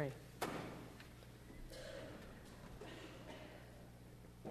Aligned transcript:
pray. 0.00 0.12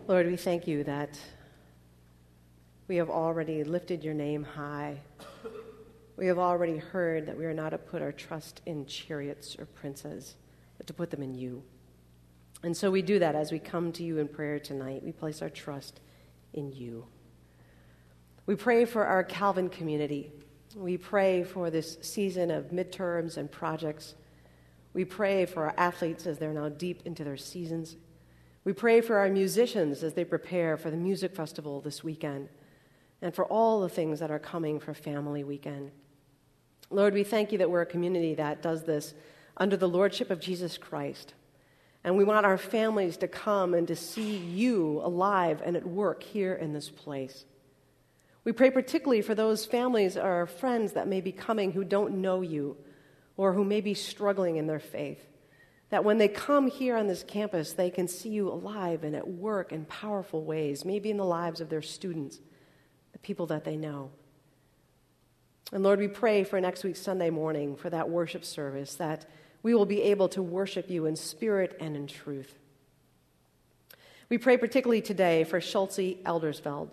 Lord, 0.07 0.27
we 0.27 0.35
thank 0.35 0.67
you 0.67 0.83
that 0.83 1.19
we 2.87 2.97
have 2.97 3.09
already 3.09 3.63
lifted 3.63 4.03
your 4.03 4.13
name 4.13 4.43
high. 4.43 4.99
We 6.17 6.27
have 6.27 6.37
already 6.37 6.77
heard 6.77 7.25
that 7.25 7.37
we 7.37 7.45
are 7.45 7.53
not 7.53 7.69
to 7.69 7.79
put 7.79 8.01
our 8.01 8.11
trust 8.11 8.61
in 8.67 8.85
chariots 8.85 9.55
or 9.57 9.65
princes, 9.65 10.35
but 10.77 10.85
to 10.87 10.93
put 10.93 11.09
them 11.09 11.23
in 11.23 11.33
you. 11.33 11.63
And 12.61 12.75
so 12.77 12.91
we 12.91 13.01
do 13.01 13.17
that 13.17 13.33
as 13.35 13.51
we 13.51 13.57
come 13.57 13.91
to 13.93 14.03
you 14.03 14.19
in 14.19 14.27
prayer 14.27 14.59
tonight. 14.59 15.01
We 15.03 15.13
place 15.13 15.41
our 15.41 15.49
trust 15.49 15.99
in 16.53 16.73
you. 16.73 17.05
We 18.45 18.55
pray 18.55 18.85
for 18.85 19.05
our 19.05 19.23
Calvin 19.23 19.69
community. 19.69 20.31
We 20.75 20.97
pray 20.97 21.43
for 21.43 21.71
this 21.71 21.97
season 22.01 22.51
of 22.51 22.65
midterms 22.65 23.37
and 23.37 23.49
projects. 23.49 24.13
We 24.99 25.05
pray 25.05 25.45
for 25.45 25.63
our 25.63 25.73
athletes 25.77 26.27
as 26.27 26.39
they're 26.39 26.51
now 26.51 26.67
deep 26.67 27.03
into 27.05 27.23
their 27.23 27.37
seasons. 27.37 27.95
We 28.65 28.73
pray 28.73 28.99
for 28.99 29.17
our 29.19 29.29
musicians 29.29 30.03
as 30.03 30.13
they 30.13 30.25
prepare 30.25 30.75
for 30.75 30.91
the 30.91 30.97
music 30.97 31.33
festival 31.33 31.79
this 31.79 32.03
weekend 32.03 32.49
and 33.21 33.33
for 33.33 33.45
all 33.45 33.79
the 33.79 33.87
things 33.87 34.19
that 34.19 34.29
are 34.29 34.39
coming 34.39 34.77
for 34.77 34.93
Family 34.93 35.45
Weekend. 35.45 35.91
Lord, 36.89 37.13
we 37.13 37.23
thank 37.23 37.53
you 37.53 37.59
that 37.59 37.71
we're 37.71 37.83
a 37.83 37.85
community 37.85 38.35
that 38.35 38.61
does 38.61 38.83
this 38.83 39.13
under 39.55 39.77
the 39.77 39.87
lordship 39.87 40.31
of 40.31 40.41
Jesus 40.41 40.77
Christ. 40.77 41.33
And 42.03 42.17
we 42.17 42.25
want 42.25 42.45
our 42.45 42.57
families 42.57 43.15
to 43.19 43.27
come 43.29 43.73
and 43.73 43.87
to 43.87 43.95
see 43.95 44.35
you 44.35 44.99
alive 45.01 45.61
and 45.63 45.77
at 45.77 45.87
work 45.87 46.23
here 46.23 46.55
in 46.55 46.73
this 46.73 46.89
place. 46.89 47.45
We 48.43 48.51
pray 48.51 48.69
particularly 48.69 49.21
for 49.21 49.33
those 49.33 49.65
families 49.65 50.17
or 50.17 50.45
friends 50.45 50.91
that 50.91 51.07
may 51.07 51.21
be 51.21 51.31
coming 51.31 51.71
who 51.71 51.85
don't 51.85 52.15
know 52.15 52.41
you 52.41 52.75
or 53.39 53.53
who 53.53 53.63
may 53.63 53.79
be 53.79 53.93
struggling 53.93 54.57
in 54.57 54.67
their 54.67 54.81
faith. 54.81 55.25
That 55.91 56.03
when 56.03 56.17
they 56.17 56.27
come 56.27 56.69
here 56.69 56.97
on 56.97 57.07
this 57.07 57.23
campus, 57.23 57.71
they 57.71 57.89
can 57.89 58.05
see 58.05 58.27
you 58.27 58.49
alive 58.49 59.05
and 59.05 59.15
at 59.15 59.29
work 59.29 59.71
in 59.71 59.85
powerful 59.85 60.43
ways, 60.43 60.83
maybe 60.83 61.09
in 61.09 61.15
the 61.15 61.23
lives 61.23 61.61
of 61.61 61.69
their 61.69 61.81
students, 61.81 62.41
the 63.13 63.19
people 63.19 63.45
that 63.45 63.63
they 63.63 63.77
know. 63.77 64.11
And 65.71 65.83
Lord, 65.83 65.99
we 65.99 66.09
pray 66.09 66.43
for 66.43 66.59
next 66.59 66.83
week's 66.83 67.01
Sunday 67.01 67.29
morning 67.29 67.77
for 67.77 67.89
that 67.89 68.09
worship 68.09 68.43
service, 68.43 68.95
that 68.95 69.25
we 69.63 69.73
will 69.73 69.85
be 69.85 70.01
able 70.01 70.27
to 70.29 70.43
worship 70.43 70.89
you 70.89 71.05
in 71.05 71.15
spirit 71.15 71.77
and 71.79 71.95
in 71.95 72.07
truth. 72.07 72.59
We 74.27 74.37
pray 74.37 74.57
particularly 74.57 75.01
today 75.01 75.45
for 75.45 75.61
Schultze 75.61 75.97
Eldersveld. 76.25 76.89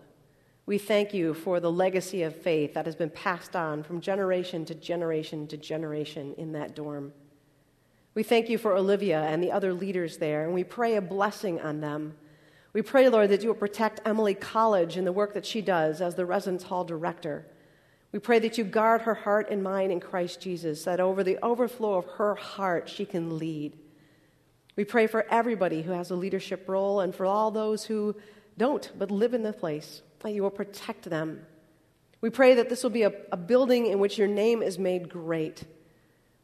We 0.67 0.79
thank 0.79 1.15
you 1.15 1.33
for 1.33 1.61
the 1.61 1.71
legacy 1.71 2.25
of 2.25 2.35
faith 2.35 2.75
that 2.75 2.87
has 2.87 2.97
been 2.97 3.11
passed 3.11 3.55
on 3.55 3.85
from 3.85 4.01
generation 4.01 4.65
to 4.65 4.75
generation 4.75 5.47
to 5.47 5.57
generation 5.57 6.35
in 6.37 6.53
that 6.53 6.75
dorm. 6.75 7.13
We 8.15 8.25
thank 8.25 8.49
you 8.49 8.59
for 8.59 8.75
Olivia 8.75 9.23
and 9.23 9.41
the 9.41 9.53
other 9.53 9.73
leaders 9.73 10.17
there, 10.17 10.45
and 10.45 10.53
we 10.53 10.65
pray 10.65 10.97
a 10.97 11.01
blessing 11.01 11.61
on 11.61 11.81
them. 11.81 12.17
We 12.73 12.83
pray, 12.83 13.09
Lord, 13.09 13.31
that 13.31 13.43
you 13.43 13.49
will 13.49 13.55
protect 13.55 14.01
Emily 14.05 14.35
College 14.35 14.97
and 14.97 15.07
the 15.07 15.13
work 15.13 15.35
that 15.35 15.47
she 15.47 15.63
does 15.63 16.01
as 16.01 16.17
the 16.17 16.27
Residence 16.27 16.65
Hall 16.65 16.83
director. 16.83 17.47
We 18.11 18.19
pray 18.19 18.41
that 18.41 18.59
you 18.59 18.65
guard 18.65 19.03
her 19.03 19.15
heart 19.15 19.49
and 19.51 19.63
mind 19.63 19.93
in 19.93 20.01
Christ 20.01 20.41
Jesus, 20.41 20.83
that 20.83 20.99
over 20.99 21.23
the 21.23 21.39
overflow 21.45 21.95
of 21.95 22.07
her 22.17 22.35
heart, 22.35 22.89
she 22.89 23.05
can 23.05 23.39
lead. 23.39 23.79
We 24.75 24.85
pray 24.85 25.07
for 25.07 25.27
everybody 25.31 25.83
who 25.83 25.93
has 25.93 26.11
a 26.11 26.17
leadership 26.17 26.69
role 26.69 27.01
and 27.01 27.15
for 27.15 27.25
all 27.25 27.53
those 27.53 27.85
who 27.85 28.17
don't 28.59 28.91
but 28.99 29.13
live 29.13 29.33
in 29.33 29.43
the 29.45 29.53
place 29.53 30.03
that 30.27 30.35
you 30.35 30.43
will 30.43 30.51
protect 30.51 31.05
them. 31.05 31.47
We 32.21 32.31
pray 32.31 32.55
that 32.55 32.69
this 32.69 32.83
will 32.83 32.91
be 32.91 33.05
a, 33.05 33.13
a 33.31 33.37
building 33.37 33.87
in 33.87 33.99
which 34.01 34.19
your 34.19 34.29
name 34.29 34.63
is 34.63 34.79
made 34.79 35.09
great. 35.09 35.65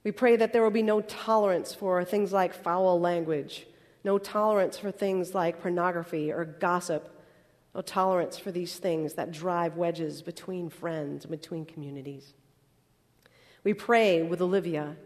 We 0.04 0.12
pray 0.12 0.36
that 0.36 0.52
there 0.52 0.62
will 0.62 0.70
be 0.70 0.82
no 0.82 1.00
tolerance 1.00 1.74
for 1.74 2.04
things 2.04 2.32
like 2.32 2.54
foul 2.54 3.00
language, 3.00 3.66
no 4.04 4.18
tolerance 4.18 4.78
for 4.78 4.90
things 4.90 5.34
like 5.34 5.60
pornography 5.60 6.32
or 6.32 6.44
gossip, 6.44 7.08
no 7.74 7.82
tolerance 7.82 8.38
for 8.38 8.50
these 8.50 8.76
things 8.78 9.14
that 9.14 9.32
drive 9.32 9.76
wedges 9.76 10.22
between 10.22 10.68
friends 10.68 11.24
and 11.24 11.30
between 11.30 11.64
communities. 11.64 12.34
We 13.64 13.74
pray 13.74 14.22
with 14.22 14.40
Olivia 14.40 14.96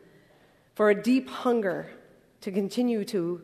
for 0.74 0.90
a 0.90 1.02
deep 1.02 1.28
hunger 1.28 1.88
to 2.42 2.50
continue 2.50 3.04
to 3.06 3.42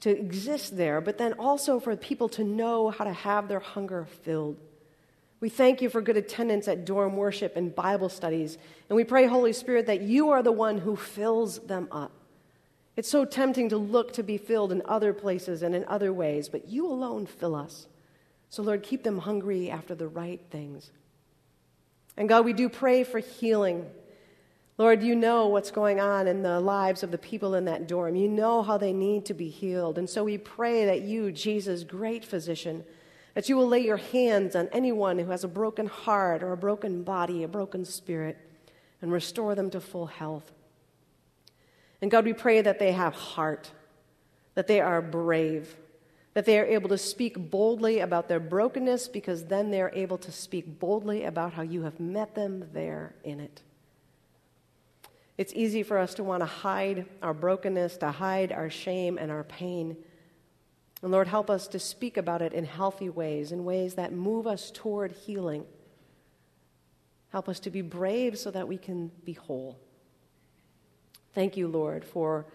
to 0.00 0.10
exist 0.10 0.76
there, 0.76 1.00
but 1.00 1.18
then 1.18 1.32
also 1.34 1.80
for 1.80 1.96
people 1.96 2.28
to 2.28 2.44
know 2.44 2.90
how 2.90 3.04
to 3.04 3.12
have 3.12 3.48
their 3.48 3.60
hunger 3.60 4.06
filled. 4.22 4.56
We 5.40 5.48
thank 5.48 5.80
you 5.80 5.88
for 5.88 6.00
good 6.00 6.16
attendance 6.16 6.66
at 6.66 6.84
dorm 6.84 7.16
worship 7.16 7.56
and 7.56 7.74
Bible 7.74 8.08
studies, 8.08 8.58
and 8.88 8.96
we 8.96 9.04
pray, 9.04 9.26
Holy 9.26 9.52
Spirit, 9.52 9.86
that 9.86 10.00
you 10.00 10.30
are 10.30 10.42
the 10.42 10.52
one 10.52 10.78
who 10.78 10.96
fills 10.96 11.60
them 11.60 11.88
up. 11.92 12.12
It's 12.96 13.08
so 13.08 13.24
tempting 13.24 13.68
to 13.68 13.76
look 13.76 14.12
to 14.14 14.24
be 14.24 14.38
filled 14.38 14.72
in 14.72 14.82
other 14.84 15.12
places 15.12 15.62
and 15.62 15.74
in 15.74 15.84
other 15.84 16.12
ways, 16.12 16.48
but 16.48 16.66
you 16.66 16.86
alone 16.86 17.26
fill 17.26 17.54
us. 17.54 17.86
So, 18.50 18.62
Lord, 18.62 18.82
keep 18.82 19.04
them 19.04 19.18
hungry 19.18 19.70
after 19.70 19.94
the 19.94 20.08
right 20.08 20.40
things. 20.50 20.90
And 22.16 22.28
God, 22.28 22.44
we 22.44 22.52
do 22.52 22.68
pray 22.68 23.04
for 23.04 23.20
healing 23.20 23.86
Lord, 24.78 25.02
you 25.02 25.16
know 25.16 25.48
what's 25.48 25.72
going 25.72 25.98
on 25.98 26.28
in 26.28 26.42
the 26.42 26.60
lives 26.60 27.02
of 27.02 27.10
the 27.10 27.18
people 27.18 27.56
in 27.56 27.64
that 27.64 27.88
dorm. 27.88 28.14
You 28.14 28.28
know 28.28 28.62
how 28.62 28.78
they 28.78 28.92
need 28.92 29.26
to 29.26 29.34
be 29.34 29.48
healed. 29.48 29.98
And 29.98 30.08
so 30.08 30.22
we 30.22 30.38
pray 30.38 30.84
that 30.84 31.02
you, 31.02 31.32
Jesus, 31.32 31.82
great 31.82 32.24
physician, 32.24 32.84
that 33.38 33.48
you 33.48 33.56
will 33.56 33.68
lay 33.68 33.78
your 33.78 33.98
hands 33.98 34.56
on 34.56 34.68
anyone 34.72 35.16
who 35.16 35.30
has 35.30 35.44
a 35.44 35.48
broken 35.48 35.86
heart 35.86 36.42
or 36.42 36.50
a 36.50 36.56
broken 36.56 37.04
body, 37.04 37.44
a 37.44 37.46
broken 37.46 37.84
spirit, 37.84 38.36
and 39.00 39.12
restore 39.12 39.54
them 39.54 39.70
to 39.70 39.80
full 39.80 40.06
health. 40.06 40.50
And 42.02 42.10
God, 42.10 42.24
we 42.24 42.32
pray 42.32 42.60
that 42.62 42.80
they 42.80 42.90
have 42.90 43.14
heart, 43.14 43.70
that 44.56 44.66
they 44.66 44.80
are 44.80 45.00
brave, 45.00 45.76
that 46.34 46.46
they 46.46 46.58
are 46.58 46.64
able 46.64 46.88
to 46.88 46.98
speak 46.98 47.48
boldly 47.48 48.00
about 48.00 48.26
their 48.26 48.40
brokenness 48.40 49.06
because 49.06 49.44
then 49.44 49.70
they're 49.70 49.94
able 49.94 50.18
to 50.18 50.32
speak 50.32 50.80
boldly 50.80 51.22
about 51.22 51.52
how 51.52 51.62
you 51.62 51.82
have 51.82 52.00
met 52.00 52.34
them 52.34 52.68
there 52.72 53.14
in 53.22 53.38
it. 53.38 53.62
It's 55.36 55.52
easy 55.54 55.84
for 55.84 55.98
us 55.98 56.14
to 56.14 56.24
want 56.24 56.40
to 56.40 56.46
hide 56.46 57.06
our 57.22 57.34
brokenness, 57.34 57.98
to 57.98 58.10
hide 58.10 58.50
our 58.50 58.68
shame 58.68 59.16
and 59.16 59.30
our 59.30 59.44
pain. 59.44 59.96
And 61.02 61.12
Lord, 61.12 61.28
help 61.28 61.48
us 61.48 61.68
to 61.68 61.78
speak 61.78 62.16
about 62.16 62.42
it 62.42 62.52
in 62.52 62.64
healthy 62.64 63.08
ways, 63.08 63.52
in 63.52 63.64
ways 63.64 63.94
that 63.94 64.12
move 64.12 64.46
us 64.46 64.70
toward 64.70 65.12
healing. 65.12 65.64
Help 67.30 67.48
us 67.48 67.60
to 67.60 67.70
be 67.70 67.82
brave 67.82 68.38
so 68.38 68.50
that 68.50 68.66
we 68.66 68.78
can 68.78 69.10
be 69.24 69.34
whole. 69.34 69.78
Thank 71.34 71.56
you, 71.56 71.68
Lord, 71.68 72.04
for, 72.04 72.46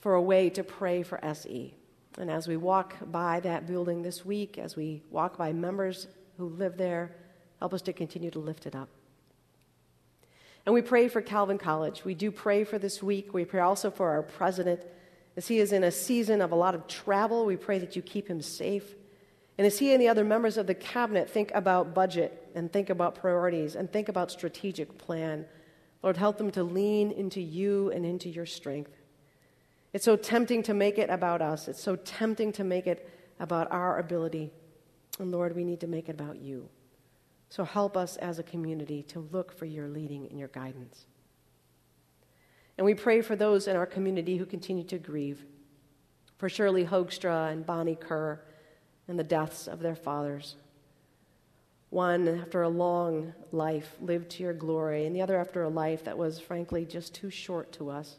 for 0.00 0.14
a 0.14 0.22
way 0.22 0.50
to 0.50 0.64
pray 0.64 1.02
for 1.02 1.24
SE. 1.24 1.74
And 2.18 2.30
as 2.30 2.48
we 2.48 2.56
walk 2.56 2.96
by 3.10 3.40
that 3.40 3.66
building 3.66 4.02
this 4.02 4.24
week, 4.24 4.58
as 4.58 4.74
we 4.74 5.02
walk 5.10 5.36
by 5.36 5.52
members 5.52 6.06
who 6.38 6.46
live 6.46 6.76
there, 6.76 7.14
help 7.60 7.74
us 7.74 7.82
to 7.82 7.92
continue 7.92 8.30
to 8.30 8.38
lift 8.38 8.66
it 8.66 8.74
up. 8.74 8.88
And 10.66 10.74
we 10.74 10.82
pray 10.82 11.08
for 11.08 11.20
Calvin 11.20 11.58
College. 11.58 12.04
We 12.04 12.14
do 12.14 12.30
pray 12.30 12.64
for 12.64 12.78
this 12.78 13.02
week. 13.02 13.34
We 13.34 13.44
pray 13.44 13.60
also 13.60 13.90
for 13.90 14.10
our 14.10 14.22
president. 14.22 14.80
As 15.36 15.48
he 15.48 15.58
is 15.58 15.72
in 15.72 15.82
a 15.82 15.90
season 15.90 16.40
of 16.40 16.52
a 16.52 16.56
lot 16.56 16.74
of 16.74 16.86
travel, 16.86 17.44
we 17.44 17.56
pray 17.56 17.78
that 17.78 17.96
you 17.96 18.02
keep 18.02 18.28
him 18.28 18.40
safe. 18.40 18.94
And 19.58 19.66
as 19.66 19.78
he 19.78 19.92
and 19.92 20.00
the 20.00 20.08
other 20.08 20.24
members 20.24 20.56
of 20.56 20.66
the 20.66 20.74
cabinet 20.74 21.30
think 21.30 21.50
about 21.54 21.94
budget 21.94 22.50
and 22.54 22.72
think 22.72 22.90
about 22.90 23.14
priorities 23.14 23.74
and 23.76 23.92
think 23.92 24.08
about 24.08 24.30
strategic 24.30 24.98
plan, 24.98 25.46
Lord, 26.02 26.16
help 26.16 26.38
them 26.38 26.50
to 26.52 26.62
lean 26.62 27.10
into 27.10 27.40
you 27.40 27.90
and 27.90 28.04
into 28.04 28.28
your 28.28 28.46
strength. 28.46 28.92
It's 29.92 30.04
so 30.04 30.16
tempting 30.16 30.64
to 30.64 30.74
make 30.74 30.98
it 30.98 31.08
about 31.08 31.40
us. 31.40 31.68
It's 31.68 31.82
so 31.82 31.96
tempting 31.96 32.52
to 32.52 32.64
make 32.64 32.86
it 32.86 33.08
about 33.38 33.70
our 33.70 33.98
ability. 33.98 34.52
And 35.18 35.30
Lord, 35.30 35.54
we 35.54 35.64
need 35.64 35.80
to 35.80 35.86
make 35.86 36.08
it 36.08 36.14
about 36.14 36.38
you. 36.40 36.68
So 37.48 37.64
help 37.64 37.96
us 37.96 38.16
as 38.16 38.38
a 38.38 38.42
community 38.42 39.04
to 39.04 39.20
look 39.20 39.56
for 39.56 39.64
your 39.66 39.86
leading 39.88 40.26
and 40.28 40.38
your 40.38 40.48
guidance. 40.48 41.06
And 42.76 42.84
we 42.84 42.94
pray 42.94 43.20
for 43.20 43.36
those 43.36 43.68
in 43.68 43.76
our 43.76 43.86
community 43.86 44.36
who 44.36 44.46
continue 44.46 44.84
to 44.84 44.98
grieve, 44.98 45.44
for 46.38 46.48
Shirley 46.48 46.84
Hoekstra 46.84 47.52
and 47.52 47.64
Bonnie 47.64 47.94
Kerr 47.94 48.40
and 49.06 49.18
the 49.18 49.24
deaths 49.24 49.68
of 49.68 49.80
their 49.80 49.94
fathers. 49.94 50.56
One 51.90 52.26
after 52.26 52.62
a 52.62 52.68
long 52.68 53.34
life 53.52 53.96
lived 54.00 54.30
to 54.30 54.42
your 54.42 54.52
glory, 54.52 55.06
and 55.06 55.14
the 55.14 55.22
other 55.22 55.38
after 55.38 55.62
a 55.62 55.68
life 55.68 56.04
that 56.04 56.18
was, 56.18 56.40
frankly, 56.40 56.84
just 56.84 57.14
too 57.14 57.30
short 57.30 57.70
to 57.74 57.90
us. 57.90 58.18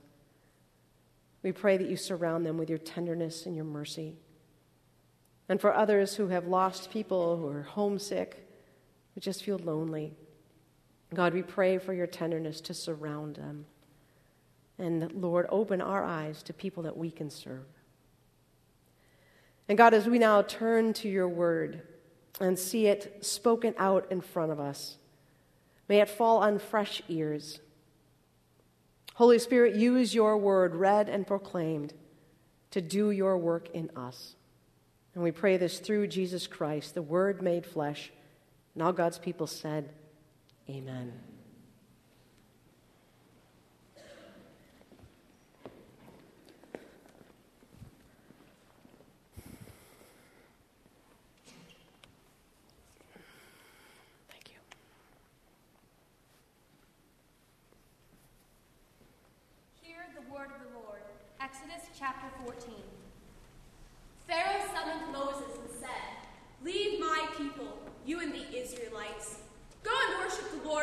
We 1.44 1.51
pray 1.51 1.75
that 1.77 1.89
you 1.89 1.97
surround 1.97 2.45
them 2.45 2.57
with 2.57 2.69
your 2.69 2.80
tenderness 2.80 3.45
and 3.45 3.56
your 3.56 3.65
mercy. 3.65 4.15
And 5.50 5.59
for 5.59 5.75
others 5.75 6.15
who 6.15 6.30
have 6.30 6.47
lost 6.47 6.89
people, 6.89 7.38
who 7.38 7.47
are 7.50 7.63
homesick, 7.63 8.47
who 9.13 9.19
just 9.19 9.44
feel 9.44 9.59
lonely. 9.59 10.13
God, 11.13 11.33
we 11.33 11.44
pray 11.44 11.77
for 11.77 11.94
your 11.94 12.07
tenderness 12.07 12.62
to 12.62 12.74
surround 12.74 13.35
them. 13.35 13.65
And 14.77 15.12
Lord, 15.13 15.45
open 15.50 15.81
our 15.81 16.04
eyes 16.04 16.44
to 16.44 16.54
people 16.54 16.83
that 16.83 16.98
we 16.98 17.12
can 17.12 17.30
serve. 17.30 17.66
And 19.68 19.77
God, 19.77 19.94
as 19.94 20.06
we 20.07 20.19
now 20.19 20.42
turn 20.42 20.94
to 20.94 21.10
your 21.10 21.27
word 21.27 21.81
and 22.39 22.60
see 22.60 22.88
it 22.88 23.25
spoken 23.25 23.74
out 23.77 24.07
in 24.12 24.22
front 24.22 24.51
of 24.51 24.60
us, 24.60 24.98
may 25.88 26.01
it 26.01 26.10
fall 26.10 26.39
on 26.39 26.60
fresh 26.60 27.01
ears. 27.07 27.60
Holy 29.16 29.39
Spirit, 29.39 29.75
use 29.75 30.13
your 30.13 30.38
word, 30.38 30.75
read 30.75 31.07
and 31.07 31.25
proclaimed, 31.25 31.94
to 32.71 32.81
do 32.81 33.12
your 33.12 33.38
work 33.38 33.69
in 33.74 33.89
us. 33.95 34.36
And 35.13 35.24
we 35.24 35.31
pray 35.31 35.56
this 35.56 35.80
through 35.80 36.07
Jesus 36.07 36.45
Christ, 36.45 36.94
the 36.94 37.01
Word 37.01 37.42
made 37.42 37.66
flesh. 37.66 38.12
And 38.75 38.83
all 38.83 38.92
God's 38.92 39.18
people 39.18 39.48
said, 39.48 39.89
Amen. 40.69 41.13
Thank 54.28 54.50
you. 54.50 54.60
Hear 59.81 59.95
the 60.13 60.33
word 60.33 60.48
of 60.48 60.62
the 60.62 60.80
Lord. 60.80 61.00
Exodus 61.39 61.88
chapter 61.98 62.28
14. 62.44 62.74
Pharaoh 64.28 64.66
summoned 64.74 65.13
Moses 65.13 65.60
and 65.62 65.80
said, 65.80 65.89
Leave 66.63 67.00
my 67.00 67.28
people, 67.38 67.78
you 68.06 68.19
and 68.19 68.33
the 68.33 68.57
Israelites. 68.57 69.38
Go 69.83 69.92
and 70.10 70.25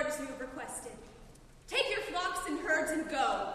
as 0.00 0.18
you 0.18 0.26
have 0.26 0.40
requested. 0.40 0.92
Take 1.68 1.90
your 1.90 2.00
flocks 2.00 2.48
and 2.48 2.58
herds 2.60 2.90
and 2.92 3.08
go. 3.10 3.54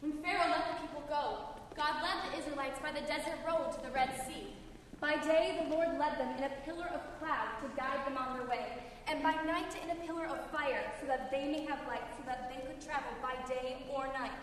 When 0.00 0.12
Pharaoh 0.22 0.50
let 0.50 0.66
the 0.68 0.86
people 0.86 1.02
go, 1.08 1.38
God 1.76 2.02
led 2.02 2.32
the 2.32 2.38
Israelites 2.38 2.78
by 2.80 2.92
the 2.92 3.06
desert 3.06 3.38
road 3.46 3.72
to 3.74 3.80
the 3.82 3.92
Red 3.92 4.10
Sea. 4.26 4.54
By 5.00 5.16
day, 5.24 5.62
the 5.62 5.74
Lord 5.74 5.96
led 5.98 6.18
them 6.18 6.36
in 6.38 6.44
a 6.44 6.50
pillar 6.64 6.90
of 6.92 7.00
cloud 7.20 7.50
to 7.62 7.68
guide 7.76 8.04
them 8.04 8.16
on 8.16 8.36
their 8.36 8.48
way, 8.48 8.66
and 9.06 9.22
by 9.22 9.32
night 9.46 9.74
in 9.82 9.90
a 9.90 10.00
pillar 10.06 10.26
of 10.26 10.50
fire, 10.50 10.82
so 11.00 11.06
that 11.06 11.30
they 11.30 11.46
may 11.46 11.64
have 11.66 11.78
light, 11.86 12.02
so 12.16 12.24
that 12.26 12.50
they 12.50 12.66
could 12.66 12.80
travel 12.84 13.12
by 13.22 13.34
day 13.48 13.86
or 13.92 14.08
night. 14.08 14.42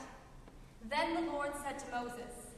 Then 0.90 1.26
the 1.26 1.32
Lord 1.32 1.52
said 1.62 1.80
to 1.80 1.86
Moses, 1.92 2.56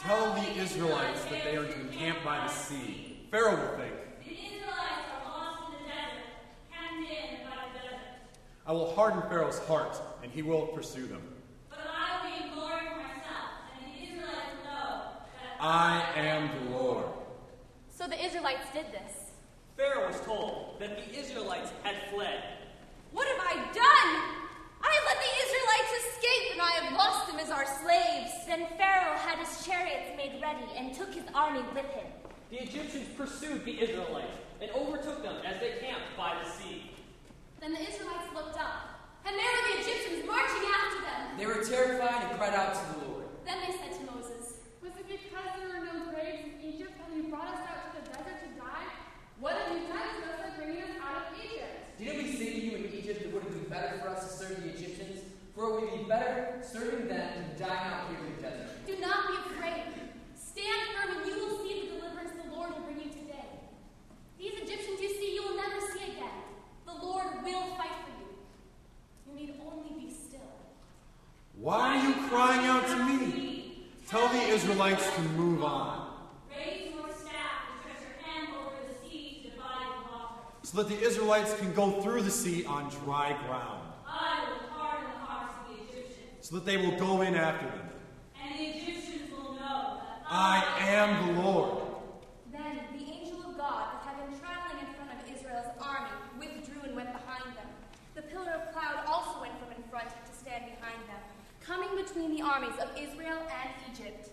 Tell 0.00 0.34
the 0.34 0.60
Israelites 0.60 1.24
that 1.24 1.44
they 1.44 1.56
are 1.56 1.66
to 1.66 1.80
encamp 1.80 2.24
by 2.24 2.46
the 2.46 2.52
sea. 2.52 3.28
Pharaoh 3.30 3.56
will 3.56 3.76
think, 3.78 3.94
The 4.24 4.32
Israelites 4.32 5.08
are 5.12 5.24
lost 5.28 5.72
in 5.72 5.82
the 5.82 5.88
desert, 5.88 6.24
hemmed 6.70 7.04
in 7.04 7.44
by 7.44 7.56
the 7.56 7.78
desert. 7.80 8.00
I 8.68 8.72
will 8.72 8.92
harden 8.96 9.22
Pharaoh's 9.28 9.60
heart, 9.60 9.96
and 10.24 10.32
he 10.32 10.42
will 10.42 10.66
pursue 10.66 11.06
them. 11.06 11.22
But 11.70 11.78
I 11.86 12.18
will 12.18 12.30
be 12.30 12.48
in 12.48 12.52
glory 12.52 12.80
for 12.90 12.96
myself, 12.96 13.62
and 13.78 13.94
the 13.94 14.02
Israelites 14.02 14.58
know 14.64 15.02
that 15.38 15.60
I 15.60 16.02
am 16.16 16.50
the 16.64 16.76
Lord. 16.76 17.06
So 17.90 18.08
the 18.08 18.20
Israelites 18.24 18.66
did 18.74 18.86
this. 18.90 19.30
Pharaoh 19.76 20.08
was 20.08 20.20
told 20.22 20.80
that 20.80 20.96
the 20.96 21.16
Israelites 21.16 21.70
had 21.84 21.94
fled. 22.10 22.42
What 23.12 23.28
have 23.28 23.38
I 23.38 23.54
done? 23.72 24.10
I 24.82 24.90
have 24.90 25.04
let 25.06 25.18
the 25.22 25.34
Israelites 25.46 25.92
escape, 26.02 26.52
and 26.52 26.60
I 26.60 26.70
have 26.82 26.92
lost 26.94 27.28
them 27.28 27.38
as 27.38 27.50
our 27.50 27.66
slaves. 27.66 28.32
Then 28.48 28.66
Pharaoh 28.76 29.16
had 29.16 29.38
his 29.38 29.64
chariots 29.64 30.10
made 30.16 30.42
ready 30.42 30.66
and 30.76 30.92
took 30.92 31.14
his 31.14 31.24
army 31.36 31.62
with 31.72 31.86
him. 31.94 32.06
The 32.50 32.64
Egyptians 32.64 33.06
pursued 33.16 33.64
the 33.64 33.80
Israelites 33.80 34.36
and 34.60 34.72
overtook 34.72 35.22
them 35.22 35.36
as 35.46 35.60
they 35.60 35.78
camped 35.80 36.16
by 36.16 36.34
the 36.42 36.50
sea. 36.50 36.90
Then 37.66 37.82
the 37.82 37.90
Israelites 37.90 38.30
looked 38.30 38.54
up, 38.62 39.10
and 39.26 39.34
there 39.34 39.42
were 39.42 39.64
the 39.74 39.82
Egyptians 39.82 40.22
marching 40.22 40.70
after 40.70 41.02
them. 41.02 41.34
They 41.34 41.50
were 41.50 41.66
terrified 41.66 42.30
and 42.30 42.38
cried 42.38 42.54
out 42.54 42.78
to 42.78 42.82
the 42.94 43.10
Lord. 43.10 43.26
Then 43.42 43.58
they 43.58 43.74
said 43.74 43.90
to 43.98 44.06
Moses, 44.06 44.62
Was 44.78 44.94
it 44.94 45.02
because 45.10 45.50
there 45.58 45.74
were 45.74 45.82
no 45.82 46.14
graves 46.14 46.46
in 46.46 46.62
Egypt 46.62 46.94
that 46.94 47.10
you 47.10 47.26
brought 47.26 47.50
us 47.50 47.66
out 47.66 47.90
to 47.90 47.98
the 47.98 48.06
desert 48.06 48.38
to 48.38 48.50
die? 48.54 48.86
What 49.42 49.58
have 49.58 49.74
you 49.74 49.82
done 49.90 49.98
to 49.98 50.22
us 50.30 50.38
by 50.46 50.50
bringing 50.54 50.78
us 50.78 50.94
out 51.02 51.26
of 51.26 51.42
Egypt? 51.42 51.98
Didn't 51.98 52.22
we 52.22 52.38
say 52.38 52.54
to 52.54 52.60
you 52.70 52.72
in 52.78 52.84
Egypt 53.02 53.26
it 53.26 53.34
would 53.34 53.42
have 53.42 53.50
been 53.50 53.66
better 53.66 53.98
for 53.98 54.14
us 54.14 54.22
to 54.22 54.30
serve 54.30 54.62
the 54.62 54.70
Egyptians? 54.70 55.26
For 55.58 55.66
it 55.66 55.90
would 55.90 55.90
be 55.90 56.04
better 56.06 56.62
serving 56.62 57.10
them 57.10 57.18
than 57.34 57.50
dying 57.58 57.82
out 57.90 58.14
here 58.14 58.22
in 58.22 58.30
the 58.30 58.42
desert. 58.46 58.70
Do 58.86 58.94
not 59.02 59.26
be 59.26 59.34
afraid. 59.42 59.90
Stand 60.38 60.86
firm, 60.94 61.18
and 61.18 61.26
you 61.26 61.34
will 61.34 61.58
see 61.66 61.82
the 61.82 61.98
deliverance 61.98 62.30
the 62.30 62.46
Lord 62.46 62.78
will 62.78 62.86
bring 62.86 63.02
you 63.02 63.10
today. 63.10 63.58
These 64.38 64.54
Egyptians 64.54 65.02
you 65.02 65.10
see, 65.18 65.34
you 65.34 65.42
will 65.50 65.58
never 65.58 65.82
see 65.90 66.14
again. 66.14 66.46
The 66.86 66.94
Lord 66.94 67.42
will 67.42 67.74
fight 67.74 67.98
for 68.06 68.14
you. 68.22 68.30
You 69.26 69.34
need 69.34 69.54
only 69.66 70.06
be 70.06 70.12
still. 70.12 70.54
Why 71.66 71.98
are 71.98 72.08
you 72.08 72.28
crying 72.28 72.64
out 72.64 72.86
to 72.86 73.04
me? 73.06 73.88
Tell 74.06 74.28
the 74.28 74.40
Israelites 74.40 75.04
to 75.16 75.20
move 75.20 75.64
on, 75.64 76.12
raise 76.48 76.94
your 76.94 77.08
staff 77.10 77.66
and 77.66 77.80
stretch 77.82 78.06
your 78.06 78.22
hand 78.22 78.54
over 78.54 78.76
the 78.86 78.94
sea 79.02 79.40
to 79.42 79.50
divide 79.50 79.88
the 79.98 80.12
water. 80.12 80.34
so 80.62 80.76
that 80.80 80.88
the 80.88 81.00
Israelites 81.04 81.54
can 81.58 81.74
go 81.74 82.00
through 82.02 82.22
the 82.22 82.30
sea 82.30 82.64
on 82.66 82.88
dry 83.04 83.36
ground, 83.48 83.82
I 84.06 84.46
will 84.46 84.68
harden 84.70 85.10
the 85.10 85.26
hearts 85.26 85.54
of 85.58 85.74
the 85.74 85.82
Egyptians, 85.82 86.38
so 86.40 86.54
that 86.54 86.64
they 86.64 86.76
will 86.76 86.96
go 87.00 87.22
in 87.22 87.34
after 87.34 87.66
them. 87.66 87.88
and 88.40 88.60
the 88.60 88.62
Egyptians 88.62 89.32
will 89.32 89.54
know 89.54 89.98
that 89.98 90.22
I 90.30 90.62
am 90.82 91.34
the 91.34 91.42
Lord. 91.42 91.82
Then 92.52 92.78
the 92.96 93.04
angel 93.10 93.42
of 93.42 93.58
God 93.58 93.86
that 93.90 94.14
had 94.14 94.16
been 94.22 94.38
traveling 94.38 94.86
in 94.86 94.94
front 94.94 95.10
of 95.18 95.18
Israel's 95.34 95.74
army 95.82 96.14
withdrew 96.38 96.82
and 96.84 96.94
went 96.94 97.10
behind 97.12 97.56
them. 97.58 97.66
The 98.14 98.22
pillar 98.22 98.52
of 98.54 98.72
cloud 98.72 99.02
also 99.08 99.40
went 99.40 99.58
from 99.58 99.74
in 99.74 99.82
front 99.90 100.10
to 100.10 100.32
stand 100.32 100.62
behind 100.78 101.02
them, 101.10 101.18
coming 101.60 101.90
between 101.96 102.30
the 102.35 102.35
armies 102.46 102.78
of 102.80 102.88
Israel 102.96 103.38
and 103.40 103.70
Egypt. 103.90 104.30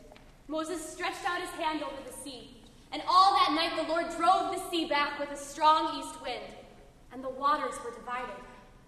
Moses 0.48 0.88
stretched 0.88 1.27
out 1.27 1.42
his 1.42 1.50
hand 1.51 1.81
over 1.81 2.01
the 2.06 2.13
sea, 2.13 2.57
and 2.92 3.01
all 3.07 3.33
that 3.33 3.54
night 3.56 3.75
the 3.75 3.92
Lord 3.92 4.06
drove 4.18 4.56
the 4.56 4.69
sea 4.69 4.86
back 4.86 5.19
with 5.19 5.31
a 5.31 5.38
strong 5.38 6.00
east 6.00 6.21
wind, 6.21 6.54
and 7.12 7.24
the 7.24 7.30
waters 7.30 7.74
were 7.83 7.92
divided. 7.92 8.36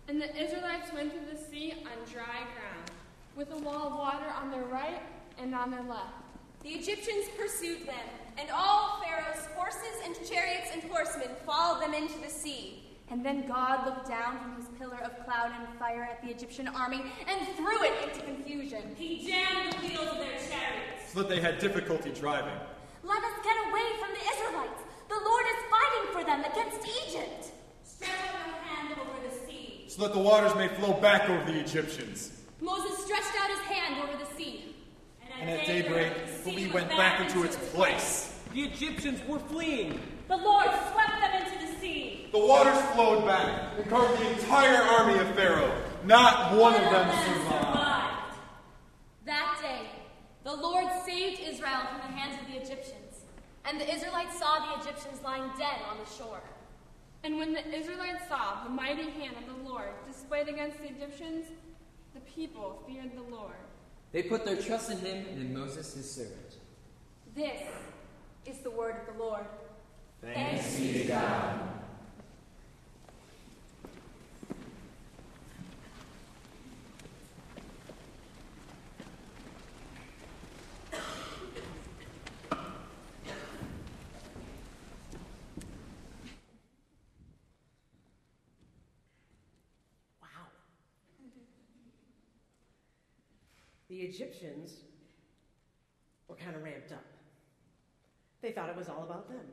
And 0.07 0.21
the 0.21 0.29
Israelites 0.35 0.93
went 0.93 1.11
through 1.11 1.25
the 1.31 1.41
sea 1.49 1.73
on 1.79 2.11
dry 2.13 2.45
ground, 2.53 2.91
with 3.35 3.51
a 3.51 3.57
wall 3.57 3.87
of 3.87 3.93
water 3.97 4.31
on 4.39 4.51
their 4.51 4.65
right 4.65 5.01
and 5.39 5.55
on 5.55 5.71
their 5.71 5.83
left. 5.83 6.13
The 6.61 6.69
Egyptians 6.69 7.25
pursued 7.35 7.87
them, 7.87 8.07
and 8.37 8.49
all 8.53 9.01
Pharaoh's 9.03 9.45
horses 9.55 9.97
and 10.05 10.15
chariots 10.29 10.69
and 10.71 10.83
horsemen 10.83 11.29
followed 11.45 11.81
them 11.81 11.95
into 11.95 12.19
the 12.19 12.29
sea. 12.29 12.84
And 13.09 13.23
then 13.23 13.47
God 13.47 13.85
looked 13.85 14.07
down 14.07 14.39
from 14.39 14.55
his 14.55 14.65
pillar 14.79 14.99
of 15.03 15.23
cloud 15.25 15.51
and 15.57 15.79
fire 15.79 16.03
at 16.03 16.21
the 16.23 16.29
Egyptian 16.29 16.67
army 16.67 17.01
and 17.27 17.47
threw 17.55 17.83
it 17.83 17.93
into 18.03 18.25
confusion. 18.25 18.95
he 18.97 19.27
jammed 19.27 19.73
the 19.73 19.87
wheels 19.87 20.07
of 20.07 20.17
their 20.17 20.37
chariots. 20.39 21.13
So 21.13 21.19
that 21.19 21.29
they 21.29 21.39
had 21.39 21.59
difficulty 21.59 22.11
driving. 22.11 22.57
Let 23.03 23.23
us 23.23 23.33
get 23.43 23.55
away 23.69 23.83
from 23.99 24.09
the 24.13 24.21
Israelites. 24.33 24.81
The 25.07 25.21
Lord 25.23 25.45
is 25.45 25.63
fighting 25.69 26.13
for 26.13 26.23
them 26.23 26.43
against 26.51 26.87
Egypt. 27.07 27.51
Stretch 27.83 28.09
out 28.11 28.47
your 28.47 28.57
hand 28.57 28.95
over 28.99 29.29
the 29.29 29.45
sea. 29.47 29.85
So 29.87 30.01
that 30.01 30.13
the 30.13 30.19
waters 30.19 30.55
may 30.55 30.67
flow 30.67 30.93
back 30.93 31.29
over 31.29 31.51
the 31.51 31.59
Egyptians. 31.59 32.41
Moses 32.59 32.97
stretched 33.05 33.39
out 33.39 33.49
his 33.51 33.59
hand 33.59 34.03
over 34.03 34.17
the 34.17 34.35
sea. 34.35 34.75
And 35.39 35.49
at 35.49 35.67
daybreak, 35.67 36.13
the 36.25 36.51
sea 36.51 36.71
went 36.71 36.89
back 36.89 37.21
into 37.21 37.43
its 37.43 37.55
place. 37.71 38.39
The 38.53 38.63
Egyptians 38.63 39.19
were 39.27 39.39
fleeing. 39.39 39.99
The 40.27 40.37
Lord 40.37 40.65
swept 40.91 41.19
them 41.21 41.43
into 41.43 41.64
the 41.64 41.64
sea. 41.85 42.27
The 42.31 42.39
waters 42.39 42.81
flowed 42.93 43.25
back 43.25 43.73
and 43.77 43.87
covered 43.89 44.17
the 44.19 44.31
entire 44.31 44.81
army 44.81 45.19
of 45.19 45.27
Pharaoh. 45.35 45.81
Not 46.03 46.55
one 46.55 46.75
of 46.75 46.81
them 46.81 47.09
survived. 47.25 48.37
That 49.25 49.57
day, 49.61 49.89
the 50.43 50.55
Lord 50.55 50.85
saved 51.05 51.41
Israel 51.41 51.81
from 51.89 52.11
the 52.11 52.17
hands 52.17 52.39
of 52.41 52.47
the 52.47 52.57
Egyptians, 52.61 53.23
and 53.65 53.79
the 53.79 53.91
Israelites 53.91 54.37
saw 54.37 54.75
the 54.75 54.81
Egyptians 54.81 55.21
lying 55.23 55.49
dead 55.57 55.79
on 55.89 55.97
the 55.97 56.09
shore. 56.11 56.41
And 57.23 57.37
when 57.37 57.53
the 57.53 57.75
Israelites 57.75 58.27
saw 58.27 58.63
the 58.63 58.69
mighty 58.69 59.09
hand 59.09 59.35
of 59.37 59.57
the 59.57 59.69
Lord 59.69 59.89
displayed 60.07 60.47
against 60.47 60.77
the 60.77 60.89
Egyptians, 60.89 61.47
the 62.13 62.19
people 62.21 62.83
feared 62.87 63.15
the 63.15 63.35
Lord. 63.35 63.55
They 64.11 64.21
put 64.21 64.45
their 64.45 64.55
trust 64.55 64.91
in 64.91 64.99
him 64.99 65.25
and 65.31 65.41
in 65.41 65.53
Moses, 65.53 65.95
his 65.95 66.09
servant. 66.09 66.57
This 67.35 67.61
is 68.45 68.59
the 68.59 68.69
word 68.69 68.95
of 69.01 69.13
the 69.13 69.23
Lord. 69.23 69.45
Thanks 70.33 70.79
be 70.79 70.93
to 70.93 71.03
God. 71.05 71.59
The 93.87 94.01
Egyptians 94.01 94.73
were 96.27 96.35
kind 96.35 96.55
of 96.55 96.63
ramped 96.63 96.91
up. 96.91 97.05
They 98.41 98.51
thought 98.51 98.69
it 98.69 98.75
was 98.75 98.89
all 98.89 99.03
about 99.03 99.29
them. 99.29 99.45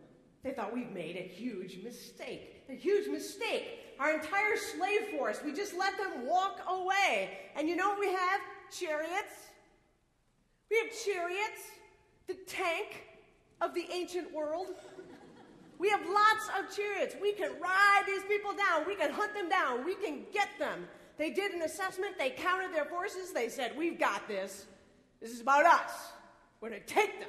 They 0.43 0.51
thought 0.51 0.75
we've 0.75 0.91
made 0.91 1.17
a 1.17 1.21
huge 1.21 1.83
mistake. 1.85 2.65
A 2.69 2.75
huge 2.75 3.09
mistake. 3.09 3.79
Our 4.01 4.15
entire 4.15 4.57
slave 4.57 5.17
force, 5.17 5.41
we 5.45 5.53
just 5.53 5.75
let 5.79 5.97
them 5.97 6.27
walk 6.27 6.61
away. 6.69 7.39
And 7.55 7.69
you 7.69 7.77
know 7.77 7.91
what 7.91 8.01
we 8.01 8.09
have? 8.09 8.41
Chariots. 8.77 9.51
We 10.71 10.79
have 10.79 10.89
chariots, 11.05 11.61
the 12.27 12.35
tank 12.47 13.05
of 13.61 13.75
the 13.75 13.87
ancient 13.93 14.33
world. 14.33 14.69
We 15.79 15.89
have 15.91 16.01
lots 16.01 16.49
of 16.59 16.75
chariots. 16.75 17.15
We 17.21 17.33
can 17.33 17.51
ride 17.61 18.03
these 18.07 18.23
people 18.25 18.53
down. 18.53 18.87
We 18.87 18.97
can 18.97 19.13
hunt 19.13 19.35
them 19.35 19.49
down. 19.49 19.85
We 19.85 19.95
can 19.95 20.23
get 20.33 20.49
them. 20.59 20.89
They 21.19 21.31
did 21.31 21.53
an 21.53 21.63
assessment, 21.63 22.19
they 22.19 22.31
counted 22.31 22.75
their 22.75 22.87
forces, 22.87 23.33
they 23.33 23.49
said, 23.49 23.77
We've 23.77 23.99
got 23.99 24.27
this. 24.27 24.67
This 25.21 25.31
is 25.31 25.41
about 25.41 25.67
us. 25.67 25.93
We're 26.61 26.71
going 26.71 26.81
to 26.81 26.87
take 26.87 27.21
them. 27.21 27.29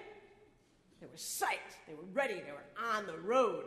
They 1.03 1.10
were 1.10 1.17
psyched, 1.17 1.75
they 1.86 1.95
were 1.95 2.07
ready, 2.13 2.36
they 2.36 2.53
were 2.53 2.63
on 2.95 3.05
the 3.05 3.17
road. 3.17 3.65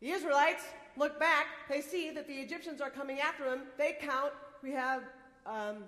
The 0.00 0.10
Israelites 0.10 0.62
look 0.96 1.18
back, 1.18 1.46
they 1.68 1.80
see 1.80 2.12
that 2.12 2.28
the 2.28 2.34
Egyptians 2.34 2.80
are 2.80 2.88
coming 2.88 3.18
after 3.18 3.44
them. 3.44 3.62
They 3.76 3.96
count, 4.00 4.32
we 4.62 4.70
have 4.70 5.02
um, 5.44 5.78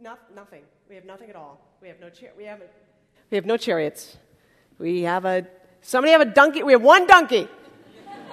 no, 0.00 0.14
nothing. 0.32 0.62
We 0.88 0.94
have 0.94 1.04
nothing 1.04 1.28
at 1.28 1.34
all. 1.34 1.60
We 1.82 1.88
have 1.88 1.98
no 1.98 2.08
char- 2.08 2.30
we 2.36 2.44
have 2.44 2.60
a, 2.60 2.66
we 3.32 3.36
have 3.36 3.46
no 3.46 3.56
chariots. 3.56 4.16
We 4.78 5.02
have 5.02 5.24
a 5.24 5.44
somebody 5.82 6.12
have 6.12 6.20
a 6.20 6.26
donkey. 6.26 6.62
We 6.62 6.70
have 6.70 6.82
one 6.82 7.08
donkey. 7.08 7.48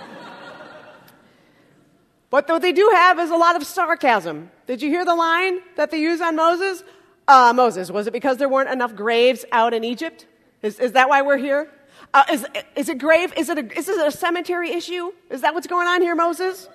but 2.30 2.48
what 2.48 2.62
they 2.62 2.72
do 2.72 2.92
have 2.94 3.18
is 3.18 3.32
a 3.32 3.36
lot 3.36 3.56
of 3.56 3.66
sarcasm. 3.66 4.52
Did 4.68 4.84
you 4.84 4.90
hear 4.90 5.06
the 5.06 5.16
line 5.16 5.58
that 5.76 5.90
they 5.90 6.00
use 6.00 6.22
on 6.22 6.36
Moses? 6.36 6.84
Uh, 7.28 7.52
Moses, 7.56 7.90
was 7.90 8.06
it 8.06 8.14
because 8.14 8.38
there 8.38 8.48
weren't 8.48 8.70
enough 8.70 8.96
graves 8.96 9.44
out 9.52 9.74
in 9.74 9.84
Egypt? 9.84 10.28
Is, 10.66 10.80
is 10.80 10.92
that 10.94 11.08
why 11.08 11.22
we're 11.22 11.38
here? 11.38 11.70
Uh, 12.12 12.24
is, 12.32 12.46
is 12.76 12.90
it 12.90 12.98
grave? 12.98 13.32
Is 13.38 13.50
it, 13.50 13.58
a, 13.58 13.78
is 13.78 13.88
it 13.88 14.08
a 14.08 14.12
cemetery 14.12 14.72
issue? 14.72 15.12
Is 15.30 15.42
that 15.42 15.54
what's 15.54 15.68
going 15.68 15.88
on 15.88 16.02
here, 16.02 16.16
Moses? 16.16 16.68